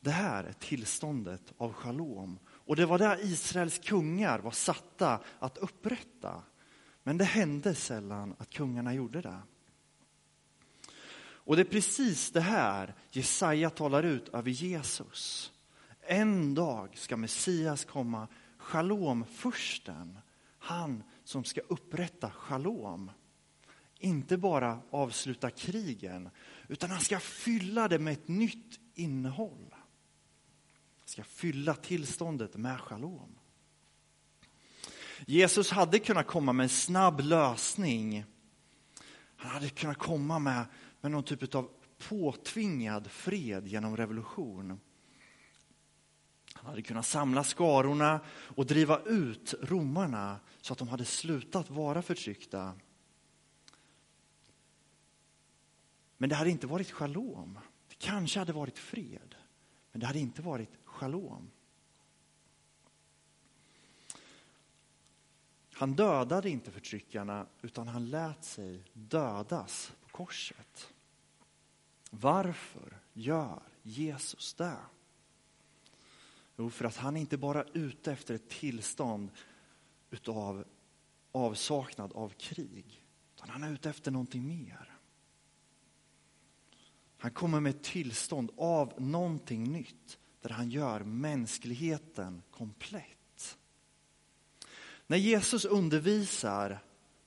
Det 0.00 0.10
här 0.10 0.44
är 0.44 0.52
tillståndet 0.52 1.52
av 1.56 1.72
shalom. 1.72 2.38
Och 2.66 2.76
det 2.76 2.86
var 2.86 2.98
där 2.98 3.24
Israels 3.24 3.78
kungar 3.78 4.38
var 4.38 4.50
satta 4.50 5.20
att 5.38 5.58
upprätta. 5.58 6.42
Men 7.02 7.18
det 7.18 7.24
hände 7.24 7.74
sällan 7.74 8.34
att 8.38 8.50
kungarna 8.50 8.94
gjorde 8.94 9.20
det. 9.20 9.38
Och 11.44 11.56
det 11.56 11.62
är 11.62 11.70
precis 11.70 12.30
det 12.30 12.40
här 12.40 12.94
Jesaja 13.10 13.70
talar 13.70 14.02
ut 14.02 14.28
över 14.28 14.50
Jesus. 14.50 15.52
En 16.00 16.54
dag 16.54 16.96
ska 16.96 17.16
Messias 17.16 17.84
komma, 17.84 18.28
shalom 18.56 19.24
försten, 19.24 20.18
han 20.58 21.02
som 21.24 21.44
ska 21.44 21.60
upprätta 21.60 22.30
shalom. 22.30 23.10
Inte 23.98 24.36
bara 24.36 24.80
avsluta 24.90 25.50
krigen, 25.50 26.30
utan 26.68 26.90
han 26.90 27.00
ska 27.00 27.20
fylla 27.20 27.88
det 27.88 27.98
med 27.98 28.12
ett 28.12 28.28
nytt 28.28 28.80
innehåll. 28.94 29.71
Ska 31.12 31.24
fylla 31.24 31.74
tillståndet 31.74 32.56
med 32.56 32.80
shalom. 32.80 33.38
Jesus 35.26 35.70
hade 35.70 35.98
kunnat 35.98 36.26
komma 36.26 36.52
med 36.52 36.64
en 36.64 36.68
snabb 36.68 37.20
lösning. 37.20 38.24
Han 39.36 39.50
hade 39.50 39.68
kunnat 39.68 39.98
komma 39.98 40.38
med, 40.38 40.64
med 41.00 41.10
någon 41.10 41.24
typ 41.24 41.54
av 41.54 41.70
påtvingad 42.08 43.10
fred 43.10 43.66
genom 43.66 43.96
revolution. 43.96 44.80
Han 46.52 46.66
hade 46.66 46.82
kunnat 46.82 47.06
samla 47.06 47.44
skarorna 47.44 48.20
och 48.28 48.66
driva 48.66 49.00
ut 49.02 49.54
romarna 49.62 50.40
så 50.60 50.72
att 50.72 50.78
de 50.78 50.88
hade 50.88 51.04
slutat 51.04 51.70
vara 51.70 52.02
förtryckta. 52.02 52.72
Men 56.16 56.28
det 56.28 56.34
hade 56.34 56.50
inte 56.50 56.66
varit 56.66 56.90
shalom. 56.90 57.58
Det 57.88 57.94
kanske 57.98 58.38
hade 58.38 58.52
varit 58.52 58.78
fred, 58.78 59.34
men 59.92 60.00
det 60.00 60.06
hade 60.06 60.18
inte 60.18 60.42
varit 60.42 60.81
shalom. 61.02 61.50
Han 65.72 65.94
dödade 65.94 66.50
inte 66.50 66.70
förtryckarna, 66.70 67.46
utan 67.62 67.88
han 67.88 68.10
lät 68.10 68.44
sig 68.44 68.84
dödas 68.92 69.92
på 70.02 70.08
korset. 70.08 70.92
Varför 72.10 72.98
gör 73.12 73.62
Jesus 73.82 74.54
det? 74.54 74.76
Jo, 76.56 76.70
för 76.70 76.84
att 76.84 76.96
han 76.96 77.16
inte 77.16 77.38
bara 77.38 77.62
är 77.62 77.76
ute 77.76 78.12
efter 78.12 78.34
ett 78.34 78.48
tillstånd 78.48 79.30
utav 80.10 80.64
avsaknad 81.32 82.12
av 82.12 82.28
krig, 82.28 83.04
utan 83.34 83.48
han 83.48 83.62
är 83.62 83.72
ute 83.72 83.90
efter 83.90 84.10
någonting 84.10 84.46
mer. 84.48 84.98
Han 87.16 87.30
kommer 87.30 87.60
med 87.60 87.70
ett 87.70 87.84
tillstånd 87.84 88.50
av 88.56 89.00
någonting 89.00 89.72
nytt, 89.72 90.18
där 90.42 90.50
han 90.50 90.70
gör 90.70 91.00
mänskligheten 91.00 92.42
komplett. 92.50 93.58
När 95.06 95.16
Jesus 95.16 95.64
undervisar 95.64 96.78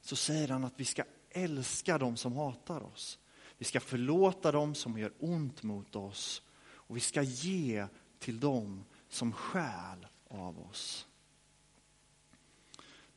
så 0.02 0.16
säger 0.16 0.48
han 0.48 0.64
att 0.64 0.80
vi 0.80 0.86
ska 0.86 1.04
älska 1.30 1.98
dem 1.98 2.18
som 2.18 2.34
hatar 2.34 2.84
oss. 2.84 3.20
Vi 3.58 3.66
ska 3.66 3.80
förlåta 3.80 4.52
dem 4.52 4.76
som 4.76 4.98
gör 4.98 5.14
ont 5.20 5.64
mot 5.64 5.96
oss 5.96 6.42
och 6.58 6.96
vi 6.96 7.00
ska 7.00 7.22
ge 7.22 7.88
till 8.20 8.40
dem 8.40 8.84
som 9.10 9.34
skäl 9.34 10.08
av 10.28 10.60
oss. 10.70 11.08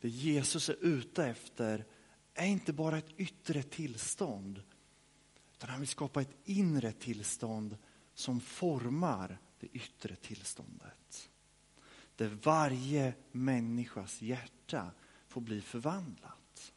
Det 0.01 0.09
Jesus 0.09 0.69
är 0.69 0.77
ute 0.81 1.25
efter 1.27 1.85
är 2.35 2.47
inte 2.47 2.73
bara 2.73 2.99
ett 2.99 3.13
yttre 3.17 3.63
tillstånd, 3.63 4.63
utan 5.53 5.71
han 5.71 5.81
vill 5.81 5.89
skapa 5.89 6.21
ett 6.21 6.37
inre 6.45 6.93
tillstånd 6.93 7.77
som 8.15 8.41
formar 8.41 9.39
det 9.61 9.67
yttre 9.73 10.17
tillståndet. 10.17 11.31
Där 12.17 12.39
varje 12.43 13.15
människas 13.33 14.23
hjärta 14.23 14.91
får 15.29 15.41
bli 15.41 15.61
förvandlat. 15.61 16.73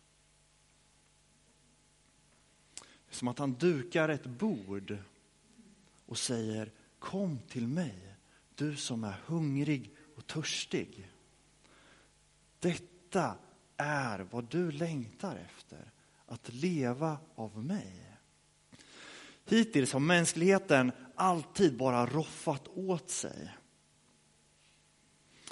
Det 2.76 3.12
är 3.12 3.16
som 3.16 3.28
att 3.28 3.40
han 3.40 3.54
dukar 3.54 4.10
ett 4.10 4.26
bord 4.26 4.98
och 6.06 6.18
säger 6.18 6.72
Kom 7.00 7.40
till 7.40 7.68
mig 7.68 8.16
du 8.56 8.76
som 8.76 9.04
är 9.04 9.16
hungrig 9.26 9.96
och 10.16 10.28
törstig. 10.28 11.10
Detta 12.60 13.36
är 13.78 14.20
vad 14.20 14.46
du 14.46 14.72
längtar 14.72 15.36
efter, 15.36 15.92
att 16.26 16.54
leva 16.54 17.18
av 17.36 17.64
mig. 17.66 18.18
Hittills 19.46 19.94
har 19.94 20.00
mänskligheten 20.00 20.92
alltid 21.22 21.78
bara 21.78 22.06
roffat 22.06 22.68
åt 22.68 23.10
sig. 23.10 23.58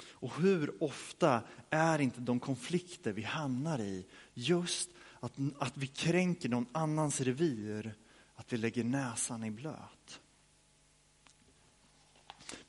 Och 0.08 0.36
hur 0.40 0.82
ofta 0.82 1.42
är 1.70 1.98
inte 2.00 2.20
de 2.20 2.40
konflikter 2.40 3.12
vi 3.12 3.22
hamnar 3.22 3.78
i 3.78 4.06
just 4.34 4.90
att, 5.20 5.32
att 5.58 5.76
vi 5.76 5.86
kränker 5.86 6.48
någon 6.48 6.66
annans 6.72 7.20
revir, 7.20 7.94
att 8.34 8.52
vi 8.52 8.56
lägger 8.56 8.84
näsan 8.84 9.44
i 9.44 9.50
blöt. 9.50 10.20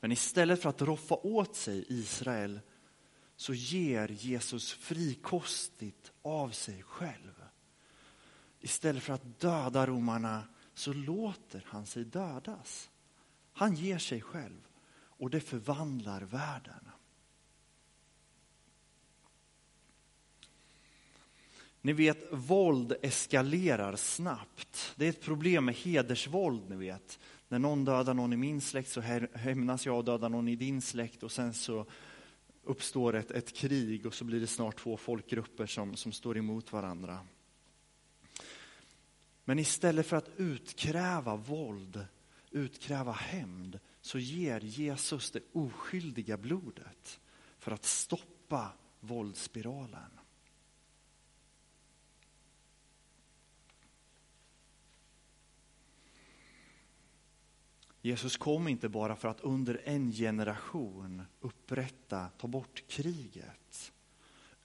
Men 0.00 0.12
istället 0.12 0.62
för 0.62 0.68
att 0.68 0.82
roffa 0.82 1.14
åt 1.14 1.56
sig 1.56 1.84
Israel 1.88 2.60
så 3.36 3.54
ger 3.54 4.08
Jesus 4.08 4.72
frikostigt 4.72 6.12
av 6.22 6.50
sig 6.50 6.82
själv. 6.82 7.44
Istället 8.60 9.02
för 9.02 9.12
att 9.12 9.40
döda 9.40 9.86
romarna 9.86 10.44
så 10.74 10.92
låter 10.92 11.64
han 11.66 11.86
sig 11.86 12.04
dödas. 12.04 12.88
Han 13.52 13.74
ger 13.74 13.98
sig 13.98 14.20
själv 14.20 14.68
och 14.94 15.30
det 15.30 15.40
förvandlar 15.40 16.20
världen. 16.20 16.88
Ni 21.80 21.92
vet, 21.92 22.18
våld 22.30 22.94
eskalerar 23.02 23.96
snabbt. 23.96 24.92
Det 24.96 25.04
är 25.04 25.10
ett 25.10 25.22
problem 25.22 25.64
med 25.64 25.74
hedersvåld, 25.74 26.70
ni 26.70 26.76
vet. 26.76 27.18
När 27.48 27.58
någon 27.58 27.84
dödar 27.84 28.14
någon 28.14 28.32
i 28.32 28.36
min 28.36 28.60
släkt 28.60 28.90
så 28.90 29.00
hämnas 29.00 29.86
jag 29.86 29.98
och 29.98 30.04
dödar 30.04 30.28
någon 30.28 30.48
i 30.48 30.56
din 30.56 30.82
släkt 30.82 31.22
och 31.22 31.32
sen 31.32 31.54
så 31.54 31.86
uppstår 32.64 33.16
ett, 33.16 33.30
ett 33.30 33.56
krig 33.56 34.06
och 34.06 34.14
så 34.14 34.24
blir 34.24 34.40
det 34.40 34.46
snart 34.46 34.78
två 34.78 34.96
folkgrupper 34.96 35.66
som, 35.66 35.96
som 35.96 36.12
står 36.12 36.38
emot 36.38 36.72
varandra. 36.72 37.18
Men 39.44 39.58
istället 39.58 40.06
för 40.06 40.16
att 40.16 40.30
utkräva 40.36 41.36
våld, 41.36 42.06
utkräva 42.52 43.12
hämnd, 43.12 43.80
så 44.00 44.18
ger 44.18 44.60
Jesus 44.60 45.30
det 45.30 45.42
oskyldiga 45.52 46.36
blodet 46.36 47.20
för 47.58 47.72
att 47.72 47.84
stoppa 47.84 48.72
våldsspiralen. 49.00 50.10
Jesus 58.04 58.36
kom 58.36 58.68
inte 58.68 58.88
bara 58.88 59.16
för 59.16 59.28
att 59.28 59.40
under 59.40 59.80
en 59.84 60.12
generation 60.12 61.22
upprätta, 61.40 62.28
ta 62.28 62.46
bort 62.46 62.84
kriget, 62.88 63.92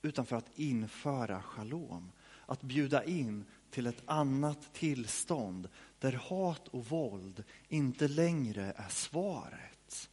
utan 0.01 0.25
för 0.25 0.35
att 0.35 0.59
införa 0.59 1.41
shalom. 1.41 2.11
Att 2.45 2.61
bjuda 2.61 3.03
in 3.03 3.45
till 3.71 3.87
ett 3.87 4.03
annat 4.05 4.73
tillstånd 4.73 5.69
där 5.99 6.13
hat 6.13 6.67
och 6.67 6.85
våld 6.85 7.43
inte 7.67 8.07
längre 8.07 8.73
är 8.77 8.89
svaret. 8.89 10.09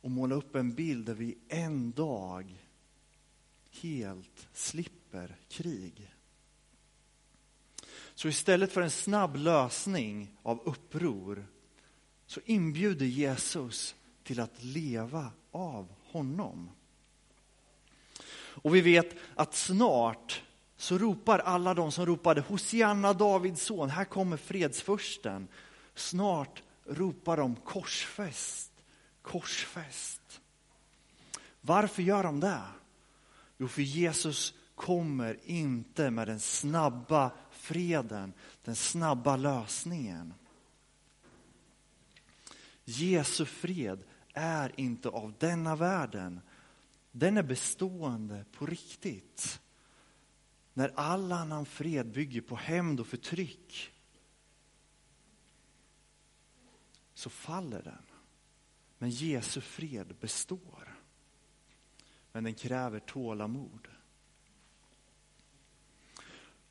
Och 0.00 0.10
måla 0.10 0.34
upp 0.34 0.54
en 0.54 0.74
bild 0.74 1.06
där 1.06 1.14
vi 1.14 1.38
en 1.48 1.92
dag 1.92 2.66
helt 3.70 4.48
slipper 4.52 5.36
krig. 5.48 6.14
Så 8.14 8.28
istället 8.28 8.72
för 8.72 8.82
en 8.82 8.90
snabb 8.90 9.36
lösning 9.36 10.34
av 10.42 10.60
uppror 10.64 11.46
så 12.26 12.40
inbjuder 12.44 13.06
Jesus 13.06 13.94
till 14.22 14.40
att 14.40 14.64
leva 14.64 15.32
av 15.50 15.92
honom. 16.04 16.70
Och 18.54 18.74
vi 18.74 18.80
vet 18.80 19.16
att 19.34 19.54
snart 19.54 20.42
så 20.76 20.98
ropar 20.98 21.38
alla 21.38 21.74
de 21.74 21.92
som 21.92 22.06
ropade 22.06 22.40
Hosianna 22.40 23.12
Davids 23.12 23.62
son, 23.62 23.90
här 23.90 24.04
kommer 24.04 24.36
fredsfursten. 24.36 25.48
Snart 25.94 26.62
ropar 26.86 27.36
de 27.36 27.56
korsfäst, 27.56 28.72
korsfäst. 29.22 30.40
Varför 31.60 32.02
gör 32.02 32.22
de 32.22 32.40
det? 32.40 32.62
Jo, 33.58 33.68
för 33.68 33.82
Jesus 33.82 34.54
kommer 34.74 35.38
inte 35.44 36.10
med 36.10 36.28
den 36.28 36.40
snabba 36.40 37.30
freden, 37.50 38.32
den 38.64 38.76
snabba 38.76 39.36
lösningen. 39.36 40.34
Jesu 42.84 43.44
fred 43.44 44.02
är 44.34 44.72
inte 44.76 45.08
av 45.08 45.34
denna 45.38 45.76
världen. 45.76 46.40
Den 47.12 47.36
är 47.36 47.42
bestående 47.42 48.44
på 48.52 48.66
riktigt. 48.66 49.60
När 50.74 50.92
all 50.94 51.32
annan 51.32 51.66
fred 51.66 52.12
bygger 52.12 52.40
på 52.40 52.56
hämnd 52.56 53.00
och 53.00 53.06
förtryck 53.06 53.92
så 57.14 57.30
faller 57.30 57.82
den. 57.82 58.02
Men 58.98 59.10
Jesu 59.10 59.60
fred 59.60 60.14
består. 60.20 60.98
Men 62.32 62.44
den 62.44 62.54
kräver 62.54 62.98
tålamod. 62.98 63.88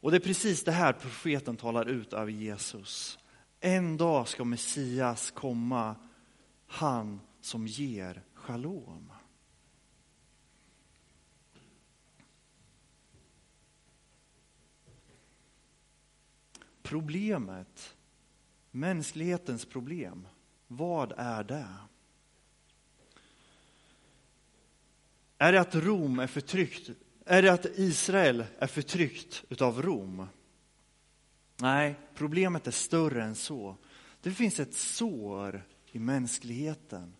Och 0.02 0.12
det 0.12 0.18
är 0.18 0.22
precis 0.22 0.64
det 0.64 0.72
här 0.72 0.94
profeten 0.94 1.58
talar 1.58 1.86
ut 1.86 2.14
över 2.14 2.32
Jesus. 2.32 3.20
En 3.60 3.98
dag 3.98 4.28
ska 4.28 4.44
Messias 4.44 5.32
komma, 5.32 5.96
han 6.68 7.22
som 7.42 7.68
ger 7.68 8.24
shalom. 8.34 9.12
Problemet, 16.90 17.96
mänsklighetens 18.72 19.66
problem, 19.66 20.28
vad 20.68 21.14
är 21.18 21.44
det? 21.44 21.68
Är 25.38 25.52
det 25.52 25.62
att 25.62 25.76
Rom 25.76 26.20
är 26.20 26.28
förtryckt? 26.28 26.90
Är 27.26 27.42
det 27.42 27.54
att 27.54 27.66
Israel 27.66 28.46
är 28.60 28.68
förtryckt 28.68 29.44
utav 29.50 29.82
Rom? 29.82 30.28
Nej, 31.56 32.00
problemet 32.16 32.68
är 32.68 32.72
större 32.72 33.24
än 33.24 33.36
så. 33.36 33.76
Det 34.22 34.32
finns 34.32 34.60
ett 34.60 34.74
sår 34.74 35.64
i 35.92 36.00
mänskligheten. 36.00 37.14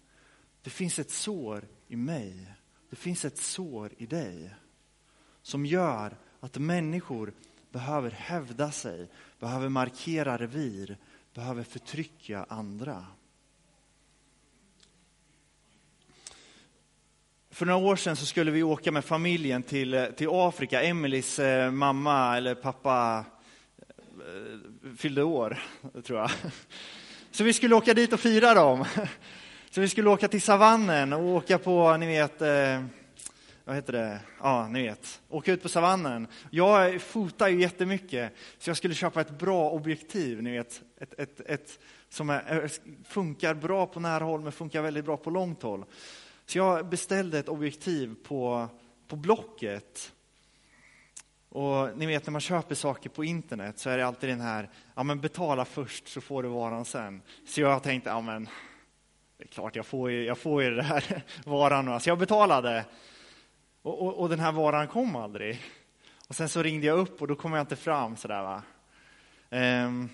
Det 0.62 0.70
finns 0.70 1.00
ett 1.00 1.12
sår 1.12 1.68
i 1.88 1.96
mig. 1.96 2.54
Det 2.90 2.96
finns 2.96 3.26
ett 3.26 3.38
sår 3.38 3.94
i 3.98 4.06
dig 4.06 4.56
som 5.42 5.66
gör 5.66 6.18
att 6.40 6.58
människor 6.58 7.34
behöver 7.72 8.12
hävda 8.12 8.72
sig, 8.72 9.10
behöver 9.40 9.70
markera 9.70 10.38
revir, 10.38 10.98
behöver 11.34 11.64
förtrycka 11.64 12.46
andra. 12.50 13.06
För 17.52 17.66
några 17.66 17.80
år 17.88 17.96
sedan 17.96 18.16
så 18.16 18.26
skulle 18.26 18.52
vi 18.52 18.64
åka 18.64 18.92
med 18.92 19.06
familjen 19.06 19.64
till, 19.64 19.94
eh, 19.94 20.06
till 20.06 20.28
Afrika. 20.32 20.82
Emelies 20.82 21.40
eh, 21.40 21.72
mamma 21.72 22.38
eller 22.38 22.56
pappa 22.56 23.26
eh, 24.20 24.96
fyllde 24.98 25.24
år, 25.24 25.60
tror 26.04 26.20
jag. 26.20 26.32
Så 27.32 27.44
vi 27.44 27.54
skulle 27.54 27.76
åka 27.76 27.94
dit 27.94 28.14
och 28.14 28.20
fira 28.20 28.54
dem. 28.54 28.86
Så 29.70 29.82
vi 29.82 29.90
skulle 29.90 30.10
åka 30.10 30.28
till 30.28 30.42
savannen 30.42 31.14
och 31.14 31.26
åka 31.26 31.58
på, 31.58 31.98
ni 31.98 32.08
vet, 32.08 32.42
eh, 32.42 32.84
vad 33.70 33.76
heter 33.76 33.94
det? 33.94 34.20
Ja, 34.40 34.68
ni 34.68 34.84
vet, 34.84 35.22
åka 35.30 35.52
ut 35.52 35.64
på 35.64 35.70
savannen. 35.70 36.28
Jag 36.50 37.02
fotar 37.02 37.48
ju 37.48 37.62
jättemycket, 37.62 38.34
så 38.58 38.70
jag 38.70 38.78
skulle 38.78 38.94
köpa 38.94 39.22
ett 39.22 39.40
bra 39.40 39.70
objektiv, 39.70 40.44
ni 40.44 40.52
vet, 40.52 40.82
ett, 40.98 41.20
ett, 41.20 41.42
ett 41.46 41.80
som 42.10 42.30
är, 42.30 42.72
funkar 43.08 43.54
bra 43.54 43.86
på 43.86 44.00
nära 44.00 44.24
håll 44.24 44.42
men 44.42 44.52
funkar 44.52 44.82
väldigt 44.82 45.06
bra 45.06 45.18
på 45.18 45.30
långt 45.30 45.62
håll. 45.62 45.86
Så 46.46 46.58
jag 46.58 46.86
beställde 46.86 47.40
ett 47.40 47.50
objektiv 47.50 48.16
på, 48.24 48.68
på 49.08 49.16
Blocket. 49.16 50.14
Och 51.50 51.98
ni 51.98 52.06
vet 52.06 52.26
när 52.26 52.32
man 52.32 52.42
köper 52.42 52.76
saker 52.76 53.10
på 53.10 53.24
internet 53.24 53.80
så 53.80 53.90
är 53.90 53.98
det 53.98 54.06
alltid 54.08 54.30
den 54.30 54.42
här, 54.42 54.70
ja 54.96 55.04
men 55.04 55.20
betala 55.20 55.66
först 55.66 56.08
så 56.08 56.22
får 56.22 56.44
du 56.44 56.50
varan 56.50 56.86
sen. 56.86 57.22
Så 57.48 57.62
jag 57.62 57.84
tänkte, 57.84 58.10
ja 58.10 58.22
men 58.22 58.46
det 59.38 59.44
är 59.44 59.48
klart 59.48 59.76
jag 59.76 59.86
får 59.86 60.12
ju, 60.12 60.26
jag 60.26 60.38
får 60.38 60.64
ju 60.64 60.76
det 60.76 60.84
här 60.84 61.24
varan. 61.46 62.00
Så 62.00 62.10
jag 62.10 62.20
betalade. 62.20 62.86
Och, 63.90 64.02
och, 64.02 64.20
och, 64.20 64.30
den 64.30 64.40
här 64.40 64.52
varan 64.52 64.88
kom 64.88 65.16
aldrig. 65.16 65.62
Och 66.28 66.36
sen 66.36 66.50
så 66.50 66.64
ringde 66.64 66.88
jag 66.88 67.00
upp 67.00 67.22
och 67.22 67.28
då 67.28 67.36
kom 67.36 67.54
jag 67.54 67.62
inte 67.62 67.76
fram 67.76 68.16
sådär 68.16 68.42
va. 68.42 68.64
Ehm, 69.50 70.10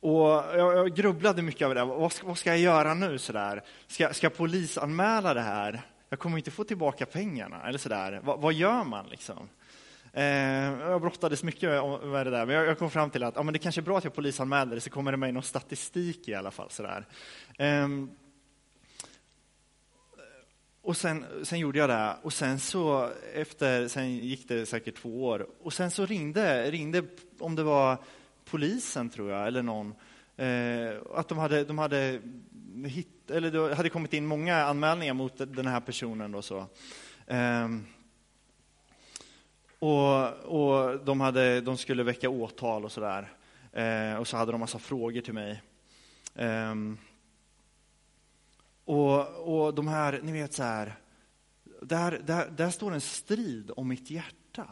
Och 0.00 0.28
jag, 0.28 0.76
jag 0.76 0.94
grubblade 0.94 1.42
mycket 1.42 1.62
över 1.62 1.74
det. 1.74 1.84
Vad 1.84 2.12
ska, 2.12 2.26
vad 2.26 2.38
ska 2.38 2.50
jag 2.50 2.58
göra 2.58 2.94
nu? 2.94 3.18
sådär? 3.18 3.62
Ska, 3.86 4.12
ska 4.12 4.24
jag 4.24 4.36
polisanmäla 4.36 5.34
det 5.34 5.40
här? 5.40 5.82
Jag 6.08 6.18
kommer 6.18 6.38
inte 6.38 6.50
få 6.50 6.64
tillbaka 6.64 7.06
pengarna. 7.06 7.68
Eller 7.68 7.78
sådär. 7.78 8.20
Va, 8.24 8.36
vad 8.36 8.52
gör 8.52 8.84
man? 8.84 9.06
Liksom? 9.06 9.48
Ehm, 10.12 10.80
jag 10.80 11.00
brottades 11.00 11.42
mycket 11.42 11.70
med 12.04 12.26
det 12.26 12.30
där, 12.30 12.46
men 12.46 12.56
jag, 12.56 12.66
jag 12.66 12.78
kom 12.78 12.90
fram 12.90 13.10
till 13.10 13.22
att 13.22 13.36
ja, 13.36 13.42
men 13.42 13.52
det 13.52 13.58
kanske 13.58 13.80
är 13.80 13.82
bra 13.82 13.98
att 13.98 14.04
jag 14.04 14.14
polisanmäler 14.14 14.74
det, 14.74 14.80
så 14.80 14.90
kommer 14.90 15.10
det 15.10 15.16
med 15.16 15.28
i 15.28 15.32
någon 15.32 15.42
statistik 15.42 16.28
i 16.28 16.34
alla 16.34 16.50
fall. 16.50 16.70
Sådär. 16.70 17.06
eh, 17.58 17.88
och 20.84 20.96
sen, 20.96 21.24
sen 21.42 21.58
gjorde 21.58 21.78
jag 21.78 21.88
det, 21.88 22.16
och 22.22 22.32
sen 22.32 22.58
så 22.58 23.10
efter, 23.34 23.88
sen 23.88 24.16
gick 24.16 24.48
det 24.48 24.66
säkert 24.66 24.96
två 24.96 25.24
år, 25.24 25.46
och 25.62 25.72
sen 25.72 25.90
så 25.90 26.06
ringde, 26.06 26.70
ringde 26.70 27.02
om 27.38 27.54
det 27.54 27.62
var 27.62 27.96
polisen, 28.44 29.10
tror 29.10 29.30
jag, 29.30 29.46
eller 29.46 29.62
någon, 29.62 29.94
eh, 30.36 30.96
att 31.14 31.28
de 31.28 31.38
hade, 31.38 31.64
de 31.64 31.78
hade, 31.78 32.20
hit, 32.86 33.30
eller 33.30 33.50
det 33.50 33.74
hade 33.74 33.88
kommit 33.88 34.12
in 34.12 34.26
många 34.26 34.56
anmälningar 34.56 35.14
mot 35.14 35.38
den 35.38 35.66
här 35.66 35.80
personen. 35.80 36.32
Då, 36.32 36.42
så. 36.42 36.66
Eh, 37.26 37.68
och, 39.78 40.32
och 40.34 41.04
de, 41.04 41.20
hade, 41.20 41.60
de 41.60 41.76
skulle 41.76 42.02
väcka 42.02 42.28
åtal 42.28 42.84
och 42.84 42.92
sådär. 42.92 43.32
Eh, 43.72 44.16
och 44.16 44.28
så 44.28 44.36
hade 44.36 44.52
de 44.52 44.60
massa 44.60 44.78
frågor 44.78 45.20
till 45.20 45.34
mig. 45.34 45.62
Ehm, 46.34 46.98
och, 48.84 49.64
och 49.66 49.74
de 49.74 49.88
här, 49.88 50.20
ni 50.22 50.32
vet 50.32 50.52
så 50.52 50.62
här, 50.62 50.98
där, 51.82 52.22
där, 52.26 52.50
där 52.50 52.70
står 52.70 52.94
en 52.94 53.00
strid 53.00 53.70
om 53.76 53.88
mitt 53.88 54.10
hjärta. 54.10 54.66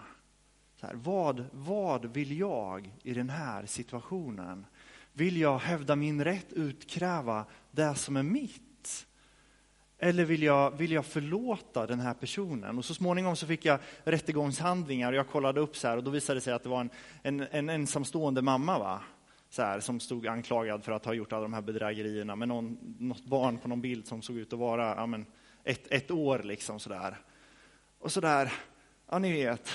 Så 0.80 0.86
här, 0.86 0.94
vad, 0.94 1.44
vad 1.52 2.04
vill 2.04 2.38
jag 2.38 2.94
i 3.02 3.14
den 3.14 3.30
här 3.30 3.66
situationen? 3.66 4.66
Vill 5.12 5.36
jag 5.36 5.58
hävda 5.58 5.96
min 5.96 6.24
rätt, 6.24 6.52
utkräva 6.52 7.44
det 7.70 7.94
som 7.94 8.16
är 8.16 8.22
mitt? 8.22 9.06
Eller 9.98 10.24
vill 10.24 10.42
jag, 10.42 10.70
vill 10.70 10.92
jag 10.92 11.06
förlåta 11.06 11.86
den 11.86 12.00
här 12.00 12.14
personen? 12.14 12.78
Och 12.78 12.84
så 12.84 12.94
småningom 12.94 13.36
så 13.36 13.46
fick 13.46 13.64
jag 13.64 13.80
rättegångshandlingar 14.04 15.12
och 15.12 15.18
jag 15.18 15.28
kollade 15.28 15.60
upp 15.60 15.76
så 15.76 15.88
här 15.88 15.96
och 15.96 16.04
då 16.04 16.10
visade 16.10 16.36
det 16.36 16.40
sig 16.40 16.52
att 16.52 16.62
det 16.62 16.68
var 16.68 16.80
en, 16.80 16.90
en, 17.22 17.40
en 17.50 17.68
ensamstående 17.68 18.42
mamma 18.42 18.78
va? 18.78 19.00
Så 19.52 19.62
här, 19.62 19.80
som 19.80 20.00
stod 20.00 20.26
anklagad 20.26 20.84
för 20.84 20.92
att 20.92 21.04
ha 21.04 21.14
gjort 21.14 21.32
alla 21.32 21.42
de 21.42 21.52
här 21.52 21.62
bedrägerierna 21.62 22.36
med 22.36 22.48
någon, 22.48 22.96
något 22.98 23.24
barn 23.24 23.58
på 23.58 23.68
någon 23.68 23.80
bild 23.80 24.06
som 24.06 24.22
såg 24.22 24.36
ut 24.36 24.52
att 24.52 24.58
vara 24.58 24.94
ja, 24.96 25.06
men, 25.06 25.26
ett, 25.64 25.86
ett 25.90 26.10
år. 26.10 26.38
liksom 26.38 26.80
sådär. 26.80 27.20
Och 27.98 28.12
sådär, 28.12 28.52
ja 29.10 29.18
ni 29.18 29.32
vet, 29.32 29.70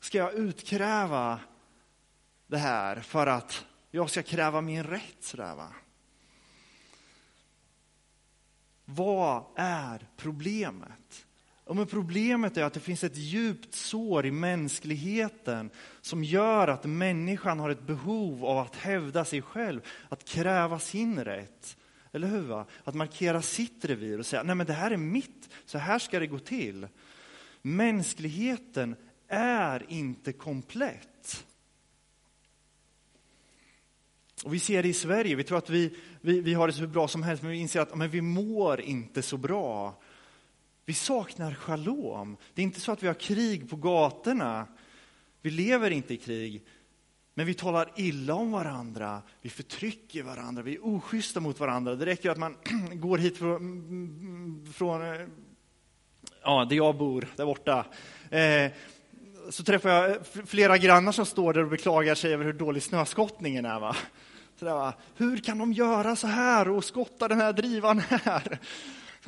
ska 0.00 0.18
jag 0.18 0.34
utkräva 0.34 1.40
det 2.46 2.58
här 2.58 3.00
för 3.00 3.26
att 3.26 3.66
jag 3.90 4.10
ska 4.10 4.22
kräva 4.22 4.60
min 4.60 4.82
rätt? 4.82 5.16
Sådär, 5.20 5.54
va? 5.54 5.72
Vad 8.84 9.44
är 9.56 10.08
problemet? 10.16 11.26
Ja, 11.68 11.74
men 11.74 11.86
problemet 11.86 12.56
är 12.56 12.64
att 12.64 12.72
det 12.72 12.80
finns 12.80 13.04
ett 13.04 13.16
djupt 13.16 13.74
sår 13.74 14.26
i 14.26 14.30
mänskligheten 14.30 15.70
som 16.00 16.24
gör 16.24 16.68
att 16.68 16.84
människan 16.84 17.60
har 17.60 17.70
ett 17.70 17.86
behov 17.86 18.44
av 18.44 18.58
att 18.58 18.76
hävda 18.76 19.24
sig 19.24 19.42
själv, 19.42 19.80
att 20.08 20.24
kräva 20.24 20.78
sin 20.78 21.24
rätt. 21.24 21.76
Eller 22.12 22.28
hur? 22.28 22.40
Va? 22.40 22.66
Att 22.84 22.94
markera 22.94 23.42
sitt 23.42 23.84
revir 23.84 24.18
och 24.18 24.26
säga, 24.26 24.42
nej 24.42 24.54
men 24.54 24.66
det 24.66 24.72
här 24.72 24.90
är 24.90 24.96
mitt, 24.96 25.48
så 25.64 25.78
här 25.78 25.98
ska 25.98 26.18
det 26.18 26.26
gå 26.26 26.38
till. 26.38 26.88
Mänskligheten 27.62 28.96
är 29.28 29.86
inte 29.88 30.32
komplett. 30.32 31.44
Och 34.44 34.54
vi 34.54 34.58
ser 34.58 34.82
det 34.82 34.88
i 34.88 34.94
Sverige, 34.94 35.34
vi 35.34 35.44
tror 35.44 35.58
att 35.58 35.70
vi, 35.70 35.96
vi, 36.20 36.40
vi 36.40 36.54
har 36.54 36.66
det 36.66 36.72
så 36.72 36.86
bra 36.86 37.08
som 37.08 37.22
helst, 37.22 37.42
men 37.42 37.52
vi 37.52 37.58
inser 37.58 37.80
att 37.80 37.94
men 37.94 38.10
vi 38.10 38.20
mår 38.20 38.80
inte 38.80 39.22
så 39.22 39.36
bra. 39.36 40.02
Vi 40.88 40.94
saknar 40.94 41.54
shalom. 41.54 42.36
Det 42.54 42.62
är 42.62 42.64
inte 42.64 42.80
så 42.80 42.92
att 42.92 43.02
vi 43.02 43.06
har 43.06 43.14
krig 43.14 43.70
på 43.70 43.76
gatorna. 43.76 44.66
Vi 45.42 45.50
lever 45.50 45.90
inte 45.90 46.14
i 46.14 46.16
krig. 46.16 46.62
Men 47.34 47.46
vi 47.46 47.54
talar 47.54 47.92
illa 47.96 48.34
om 48.34 48.52
varandra, 48.52 49.22
vi 49.42 49.50
förtrycker 49.50 50.22
varandra, 50.22 50.62
vi 50.62 50.74
är 50.74 50.86
oschyssta 50.86 51.40
mot 51.40 51.60
varandra. 51.60 51.94
Det 51.94 52.06
räcker 52.06 52.30
att 52.30 52.38
man 52.38 52.56
går 52.92 53.18
hit 53.18 53.38
från, 53.38 53.56
mm, 53.56 54.72
från 54.72 55.02
eh, 55.02 55.26
ja, 56.42 56.64
där 56.64 56.76
jag 56.76 56.96
bor, 56.96 57.28
där 57.36 57.46
borta. 57.46 57.86
Eh, 58.30 58.72
så 59.50 59.64
träffar 59.64 59.90
jag 59.90 60.10
eh, 60.10 60.16
flera 60.46 60.78
grannar 60.78 61.12
som 61.12 61.26
står 61.26 61.52
där 61.52 61.62
och 61.62 61.70
beklagar 61.70 62.14
sig 62.14 62.32
över 62.32 62.44
hur 62.44 62.52
dålig 62.52 62.82
snöskottningen 62.82 63.64
är. 63.64 63.80
Va? 63.80 63.96
Så 64.56 64.64
där, 64.64 64.74
va? 64.74 64.94
Hur 65.16 65.36
kan 65.36 65.58
de 65.58 65.72
göra 65.72 66.16
så 66.16 66.26
här 66.26 66.68
och 66.68 66.84
skotta 66.84 67.28
den 67.28 67.40
här 67.40 67.52
drivan 67.52 67.98
här? 67.98 68.58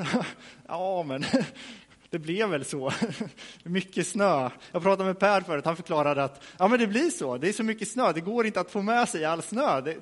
Ja, 0.69 1.03
men 1.03 1.25
det 2.11 2.19
blev 2.19 2.49
väl 2.49 2.65
så. 2.65 2.93
Mycket 3.63 4.07
snö. 4.07 4.51
Jag 4.73 4.83
pratade 4.83 5.05
med 5.05 5.19
Per 5.19 5.41
förut, 5.41 5.65
han 5.65 5.77
förklarade 5.77 6.25
att 6.25 6.43
ja, 6.59 6.69
men 6.69 6.79
det 6.79 6.87
blir 6.87 7.11
så. 7.11 7.39
Det 7.39 7.49
är 7.49 7.53
så 7.53 7.63
mycket 7.63 7.89
snö, 7.89 8.13
det 8.13 8.21
går 8.21 8.47
inte 8.47 8.61
att 8.61 8.71
få 8.71 8.83
med 8.83 9.09
sig 9.09 9.25
all 9.25 9.43
snö. 9.43 9.81
Det, 9.81 9.97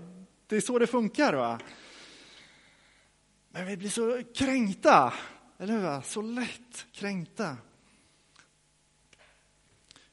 det 0.46 0.56
är 0.56 0.60
så 0.60 0.78
det 0.78 0.86
funkar. 0.86 1.32
Va? 1.32 1.58
Men 3.50 3.66
vi 3.66 3.76
blir 3.76 3.90
så 3.90 4.22
kränkta, 4.34 5.12
eller 5.58 5.74
hur? 5.74 6.00
Så 6.00 6.22
lätt 6.22 6.86
kränkta. 6.92 7.56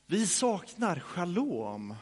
Vi 0.06 0.28
saknar 0.28 1.00
shalom. 1.00 1.96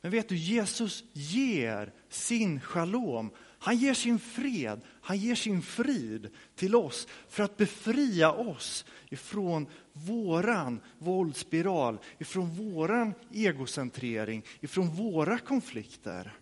Men 0.00 0.10
vet 0.10 0.28
du, 0.28 0.36
Jesus 0.36 1.04
ger 1.12 1.92
sin 2.08 2.60
shalom 2.60 3.30
Han 3.58 3.76
ger 3.76 3.94
sin 3.94 4.18
fred, 4.18 4.80
han 5.00 5.16
ger 5.16 5.34
sin 5.34 5.62
frid 5.62 6.30
till 6.54 6.74
oss 6.74 7.08
för 7.28 7.42
att 7.42 7.56
befria 7.56 8.32
oss 8.32 8.84
ifrån 9.08 9.66
våran 9.92 10.80
våldsspiral, 10.98 11.98
ifrån 12.18 12.50
våran 12.50 13.14
egocentrering, 13.32 14.44
ifrån 14.60 14.88
våra 14.88 15.38
konflikter. 15.38 16.32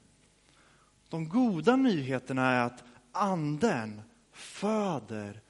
De 1.08 1.28
goda 1.28 1.76
nyheterna 1.76 2.50
är 2.50 2.66
att 2.66 2.84
anden 3.12 4.02
föder, 4.32 5.40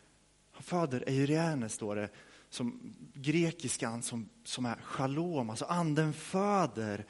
föder 0.61 1.05
eirene 1.07 1.69
står 1.69 1.97
det, 1.97 2.09
som 2.51 2.95
grekiskan 3.15 4.03
som, 4.03 4.29
som 4.45 4.67
är 4.67 4.77
shalom, 4.83 5.51
alltså 5.51 5.65
anden 5.65 6.13
föder 6.13 7.07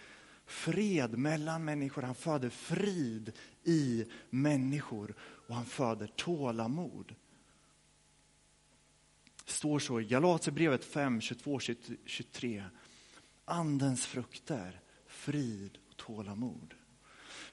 fred 0.47 1.19
mellan 1.19 1.65
människor, 1.65 2.03
han 2.03 2.15
föder 2.15 2.49
frid 2.49 3.33
i 3.65 4.05
människor 4.31 5.15
och 5.49 5.55
han 5.55 5.65
föder 5.65 6.07
tålamod. 6.07 7.15
Det 9.45 9.53
står 9.53 9.79
så 9.79 10.01
i 10.01 10.05
Galaterbrevet 10.05 10.85
5, 10.85 11.21
22, 11.21 11.61
23. 12.07 12.65
Andens 13.45 14.07
frukter, 14.07 14.81
frid 15.07 15.79
och 15.91 15.97
tålamod. 15.97 16.75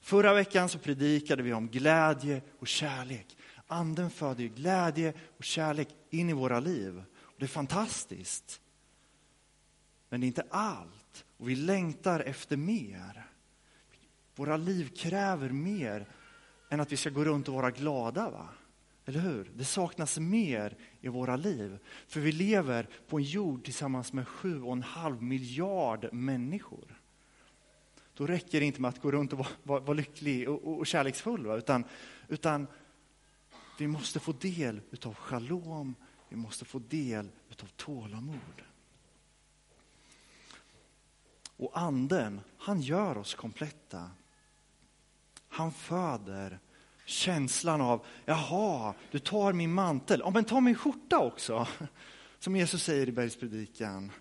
Förra 0.01 0.33
veckan 0.33 0.69
så 0.69 0.79
predikade 0.79 1.43
vi 1.43 1.53
om 1.53 1.67
glädje 1.67 2.41
och 2.59 2.67
kärlek. 2.67 3.37
Anden 3.67 4.09
föder 4.09 4.43
glädje 4.43 5.13
och 5.37 5.43
kärlek 5.43 5.89
in 6.09 6.29
i 6.29 6.33
våra 6.33 6.59
liv. 6.59 7.03
Och 7.15 7.35
det 7.37 7.45
är 7.45 7.47
fantastiskt. 7.47 8.61
Men 10.09 10.21
det 10.21 10.25
är 10.25 10.27
inte 10.27 10.47
allt. 10.49 11.25
Och 11.37 11.49
vi 11.49 11.55
längtar 11.55 12.19
efter 12.19 12.57
mer. 12.57 13.29
Våra 14.35 14.57
liv 14.57 14.89
kräver 14.95 15.49
mer 15.49 16.07
än 16.75 16.81
att 16.81 16.91
vi 16.91 16.97
ska 16.97 17.09
gå 17.09 17.25
runt 17.25 17.47
och 17.47 17.53
vara 17.53 17.71
glada. 17.71 18.29
va? 18.29 18.49
Eller 19.05 19.19
hur? 19.19 19.51
Det 19.55 19.65
saknas 19.65 20.19
mer 20.19 20.77
i 21.01 21.07
våra 21.07 21.35
liv. 21.35 21.79
För 22.07 22.19
vi 22.19 22.31
lever 22.31 22.87
på 23.07 23.17
en 23.17 23.23
jord 23.23 23.63
tillsammans 23.63 24.13
med 24.13 24.27
sju 24.27 24.61
och 24.61 24.73
en 24.73 24.83
halv 24.83 25.23
miljard 25.23 26.13
människor. 26.13 27.01
Då 28.13 28.27
räcker 28.27 28.59
det 28.59 28.65
inte 28.65 28.81
med 28.81 28.89
att 28.89 29.01
gå 29.01 29.11
runt 29.11 29.33
och 29.33 29.39
vara, 29.39 29.49
vara, 29.63 29.79
vara 29.79 29.93
lycklig 29.93 30.49
och, 30.49 30.63
och, 30.63 30.79
och 30.79 30.87
kärleksfull. 30.87 31.45
Va? 31.45 31.55
Utan, 31.55 31.83
utan 32.27 32.67
vi 33.79 33.87
måste 33.87 34.19
få 34.19 34.31
del 34.31 34.81
utav 34.91 35.13
shalom, 35.13 35.95
vi 36.29 36.35
måste 36.35 36.65
få 36.65 36.79
del 36.79 37.29
utav 37.49 37.67
tålamod. 37.67 38.61
Och 41.57 41.79
anden, 41.79 42.41
han 42.57 42.81
gör 42.81 43.17
oss 43.17 43.35
kompletta. 43.35 44.11
Han 45.47 45.71
föder 45.71 46.59
känslan 47.05 47.81
av, 47.81 48.05
jaha, 48.25 48.93
du 49.11 49.19
tar 49.19 49.53
min 49.53 49.73
mantel, 49.73 50.19
ja 50.23 50.29
men 50.29 50.43
ta 50.43 50.61
min 50.61 50.75
skjorta 50.75 51.19
också. 51.19 51.67
Som 52.39 52.55
Jesus 52.55 52.83
säger 52.83 53.09
i 53.09 53.11
bergspredikan. 53.11 54.11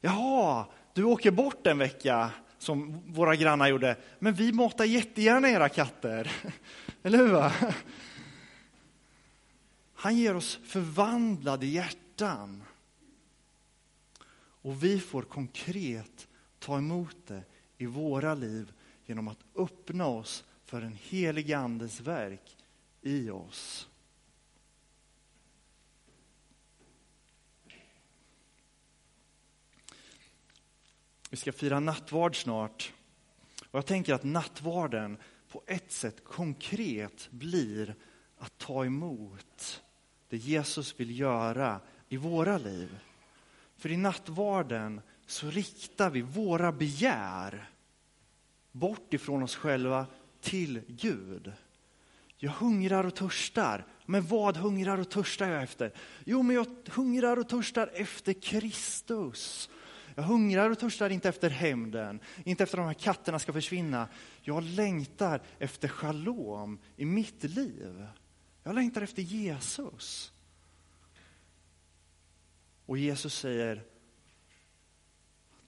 Jaha, 0.00 0.66
du 0.94 1.04
åker 1.04 1.30
bort 1.30 1.66
en 1.66 1.78
vecka, 1.78 2.30
som 2.58 3.02
våra 3.06 3.36
grannar 3.36 3.68
gjorde, 3.68 3.96
men 4.18 4.34
vi 4.34 4.52
matar 4.52 4.84
jättegärna 4.84 5.48
era 5.48 5.68
katter. 5.68 6.32
Eller 7.02 7.18
hur? 7.18 7.32
Va? 7.32 7.52
Han 9.94 10.16
ger 10.16 10.36
oss 10.36 10.58
förvandlade 10.64 11.66
hjärtan. 11.66 12.62
Och 14.62 14.84
vi 14.84 15.00
får 15.00 15.22
konkret 15.22 16.28
ta 16.58 16.78
emot 16.78 17.16
det 17.26 17.42
i 17.78 17.86
våra 17.86 18.34
liv 18.34 18.72
genom 19.06 19.28
att 19.28 19.38
öppna 19.56 20.06
oss 20.06 20.44
för 20.68 20.82
en 20.82 20.98
helig 21.02 21.52
andes 21.52 22.00
verk 22.00 22.56
i 23.02 23.30
oss. 23.30 23.88
Vi 31.30 31.36
ska 31.36 31.52
fira 31.52 31.80
nattvard 31.80 32.42
snart. 32.42 32.92
Och 33.70 33.78
jag 33.78 33.86
tänker 33.86 34.14
att 34.14 34.24
nattvarden 34.24 35.18
på 35.48 35.62
ett 35.66 35.92
sätt 35.92 36.24
konkret 36.24 37.28
blir 37.30 37.94
att 38.38 38.58
ta 38.58 38.84
emot 38.84 39.82
det 40.28 40.36
Jesus 40.36 41.00
vill 41.00 41.18
göra 41.18 41.80
i 42.08 42.16
våra 42.16 42.58
liv. 42.58 42.98
För 43.76 43.92
i 43.92 43.96
nattvarden 43.96 45.00
så 45.26 45.50
riktar 45.50 46.10
vi 46.10 46.22
våra 46.22 46.72
begär 46.72 47.70
bort 48.72 49.14
ifrån 49.14 49.42
oss 49.42 49.56
själva 49.56 50.06
till 50.40 50.82
Gud. 50.88 51.52
Jag 52.36 52.50
hungrar 52.50 53.04
och 53.04 53.14
törstar. 53.14 53.86
Men 54.06 54.26
vad 54.26 54.56
hungrar 54.56 54.98
och 54.98 55.10
törstar 55.10 55.48
jag 55.48 55.62
efter? 55.62 55.92
Jo, 56.24 56.42
men 56.42 56.56
jag 56.56 56.66
hungrar 56.88 57.36
och 57.36 57.48
törstar 57.48 57.90
efter 57.94 58.32
Kristus. 58.32 59.70
Jag 60.14 60.22
hungrar 60.22 60.70
och 60.70 60.78
törstar 60.78 61.10
inte 61.10 61.28
efter 61.28 61.50
hämnden, 61.50 62.20
inte 62.44 62.62
efter 62.62 62.78
att 62.78 62.84
de 62.84 62.86
här 62.86 63.14
katterna 63.14 63.38
ska 63.38 63.52
försvinna. 63.52 64.08
Jag 64.40 64.62
längtar 64.62 65.42
efter 65.58 65.88
shalom 65.88 66.78
i 66.96 67.04
mitt 67.04 67.44
liv. 67.44 68.06
Jag 68.62 68.74
längtar 68.74 69.02
efter 69.02 69.22
Jesus. 69.22 70.32
Och 72.86 72.98
Jesus 72.98 73.34
säger 73.34 73.76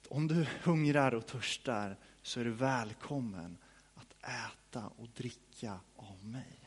att 0.01 0.07
om 0.09 0.29
du 0.29 0.47
hungrar 0.63 1.15
och 1.15 1.27
törstar 1.27 1.97
så 2.23 2.41
är 2.41 2.45
du 2.45 2.51
välkommen 2.51 3.59
äta 4.23 4.87
och 4.87 5.09
dricka 5.09 5.81
av 5.97 6.25
mig. 6.25 6.61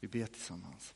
Vi 0.00 0.08
ber 0.08 0.26
tillsammans. 0.26 0.94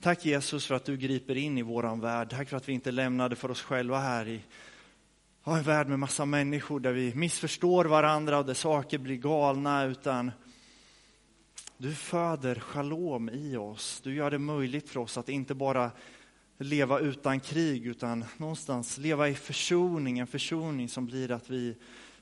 Tack 0.00 0.24
Jesus 0.24 0.66
för 0.66 0.74
att 0.74 0.84
du 0.84 0.96
griper 0.96 1.36
in 1.36 1.58
i 1.58 1.62
våran 1.62 2.00
värld. 2.00 2.30
Tack 2.30 2.48
för 2.48 2.56
att 2.56 2.68
vi 2.68 2.72
inte 2.72 2.90
lämnade 2.90 3.36
för 3.36 3.50
oss 3.50 3.62
själva 3.62 3.98
här 3.98 4.28
i 4.28 4.42
en 5.44 5.62
värld 5.62 5.88
med 5.88 5.98
massa 5.98 6.24
människor 6.24 6.80
där 6.80 6.92
vi 6.92 7.14
missförstår 7.14 7.84
varandra 7.84 8.38
och 8.38 8.46
där 8.46 8.54
saker 8.54 8.98
blir 8.98 9.16
galna. 9.16 9.84
Utan 9.84 10.32
du 11.76 11.94
föder 11.94 12.60
shalom 12.60 13.28
i 13.28 13.56
oss. 13.56 14.00
Du 14.04 14.14
gör 14.14 14.30
det 14.30 14.38
möjligt 14.38 14.88
för 14.88 15.00
oss 15.00 15.18
att 15.18 15.28
inte 15.28 15.54
bara 15.54 15.90
leva 16.58 16.98
utan 16.98 17.40
krig 17.40 17.86
utan 17.86 18.24
någonstans 18.36 18.98
leva 18.98 19.28
i 19.28 19.34
försoning, 19.34 20.18
en 20.18 20.26
försoning 20.26 20.88
som 20.88 21.06
blir 21.06 21.30
att 21.30 21.50
vi 21.50 21.76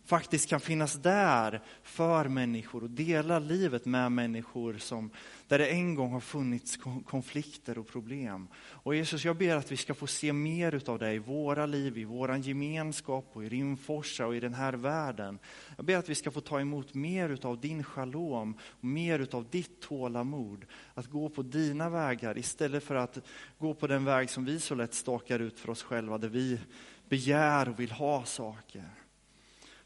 faktiskt 0.09 0.49
kan 0.49 0.61
finnas 0.61 0.95
där 0.95 1.61
för 1.83 2.29
människor 2.29 2.83
och 2.83 2.91
dela 2.91 3.39
livet 3.39 3.85
med 3.85 4.13
människor 4.13 4.79
som, 4.79 5.11
där 5.49 5.59
det 5.59 5.67
en 5.67 5.95
gång 5.95 6.13
har 6.13 6.21
funnits 6.21 6.79
konflikter 7.07 7.79
och 7.79 7.87
problem. 7.87 8.49
Och 8.57 8.95
Jesus, 8.95 9.25
jag 9.25 9.37
ber 9.37 9.57
att 9.57 9.73
vi 9.73 9.77
ska 9.77 9.95
få 9.95 10.07
se 10.07 10.33
mer 10.33 10.91
av 10.91 10.99
det 10.99 11.13
i 11.13 11.19
våra 11.19 11.67
liv, 11.67 11.99
i 11.99 12.05
vår 12.05 12.37
gemenskap 12.37 13.31
och 13.33 13.45
i 13.45 13.49
Rimforsa 13.49 14.27
och 14.27 14.37
i 14.37 14.41
den 14.41 14.55
här 14.55 14.73
världen. 14.73 15.39
Jag 15.77 15.85
ber 15.85 15.97
att 15.97 16.09
vi 16.09 16.15
ska 16.15 16.31
få 16.31 16.41
ta 16.41 16.61
emot 16.61 16.95
mer 16.95 17.47
av 17.47 17.61
din 17.61 17.85
shalom, 17.85 18.59
och 18.63 18.85
mer 18.85 19.35
av 19.35 19.47
ditt 19.51 19.81
tålamod. 19.81 20.65
Att 20.95 21.07
gå 21.07 21.29
på 21.29 21.43
dina 21.43 21.91
vägar 21.91 22.39
istället 22.39 22.85
för 22.85 22.95
att 22.95 23.19
gå 23.59 23.75
på 23.75 23.87
den 23.87 24.05
väg 24.05 24.31
som 24.31 24.45
vi 24.45 24.61
så 24.61 24.75
lätt 24.75 24.95
stakar 24.95 25.39
ut 25.39 25.61
för 25.61 25.71
oss 25.71 25.83
själva, 25.83 26.19
där 26.19 26.29
vi 26.29 26.61
begär 27.09 27.69
och 27.69 27.81
vill 27.81 27.91
ha 27.91 28.25
saker. 28.25 28.85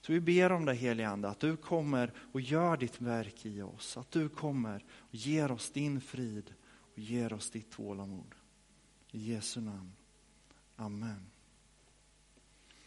Så 0.06 0.12
vi 0.12 0.20
ber 0.20 0.52
om 0.52 0.64
dig, 0.64 0.76
helige 0.76 1.08
Ande, 1.08 1.28
att 1.28 1.40
du 1.40 1.56
kommer 1.56 2.12
och 2.32 2.40
gör 2.40 2.76
ditt 2.76 3.00
verk 3.00 3.46
i 3.46 3.62
oss. 3.62 3.96
Att 3.96 4.10
du 4.10 4.28
kommer 4.28 4.84
och 4.94 5.14
ger 5.14 5.52
oss 5.52 5.70
din 5.70 6.00
frid 6.00 6.54
och 6.92 6.98
ger 6.98 7.32
oss 7.32 7.50
ditt 7.50 7.70
tålamod. 7.70 8.34
I 9.10 9.32
Jesu 9.32 9.60
namn. 9.60 9.92
Amen. 10.76 11.31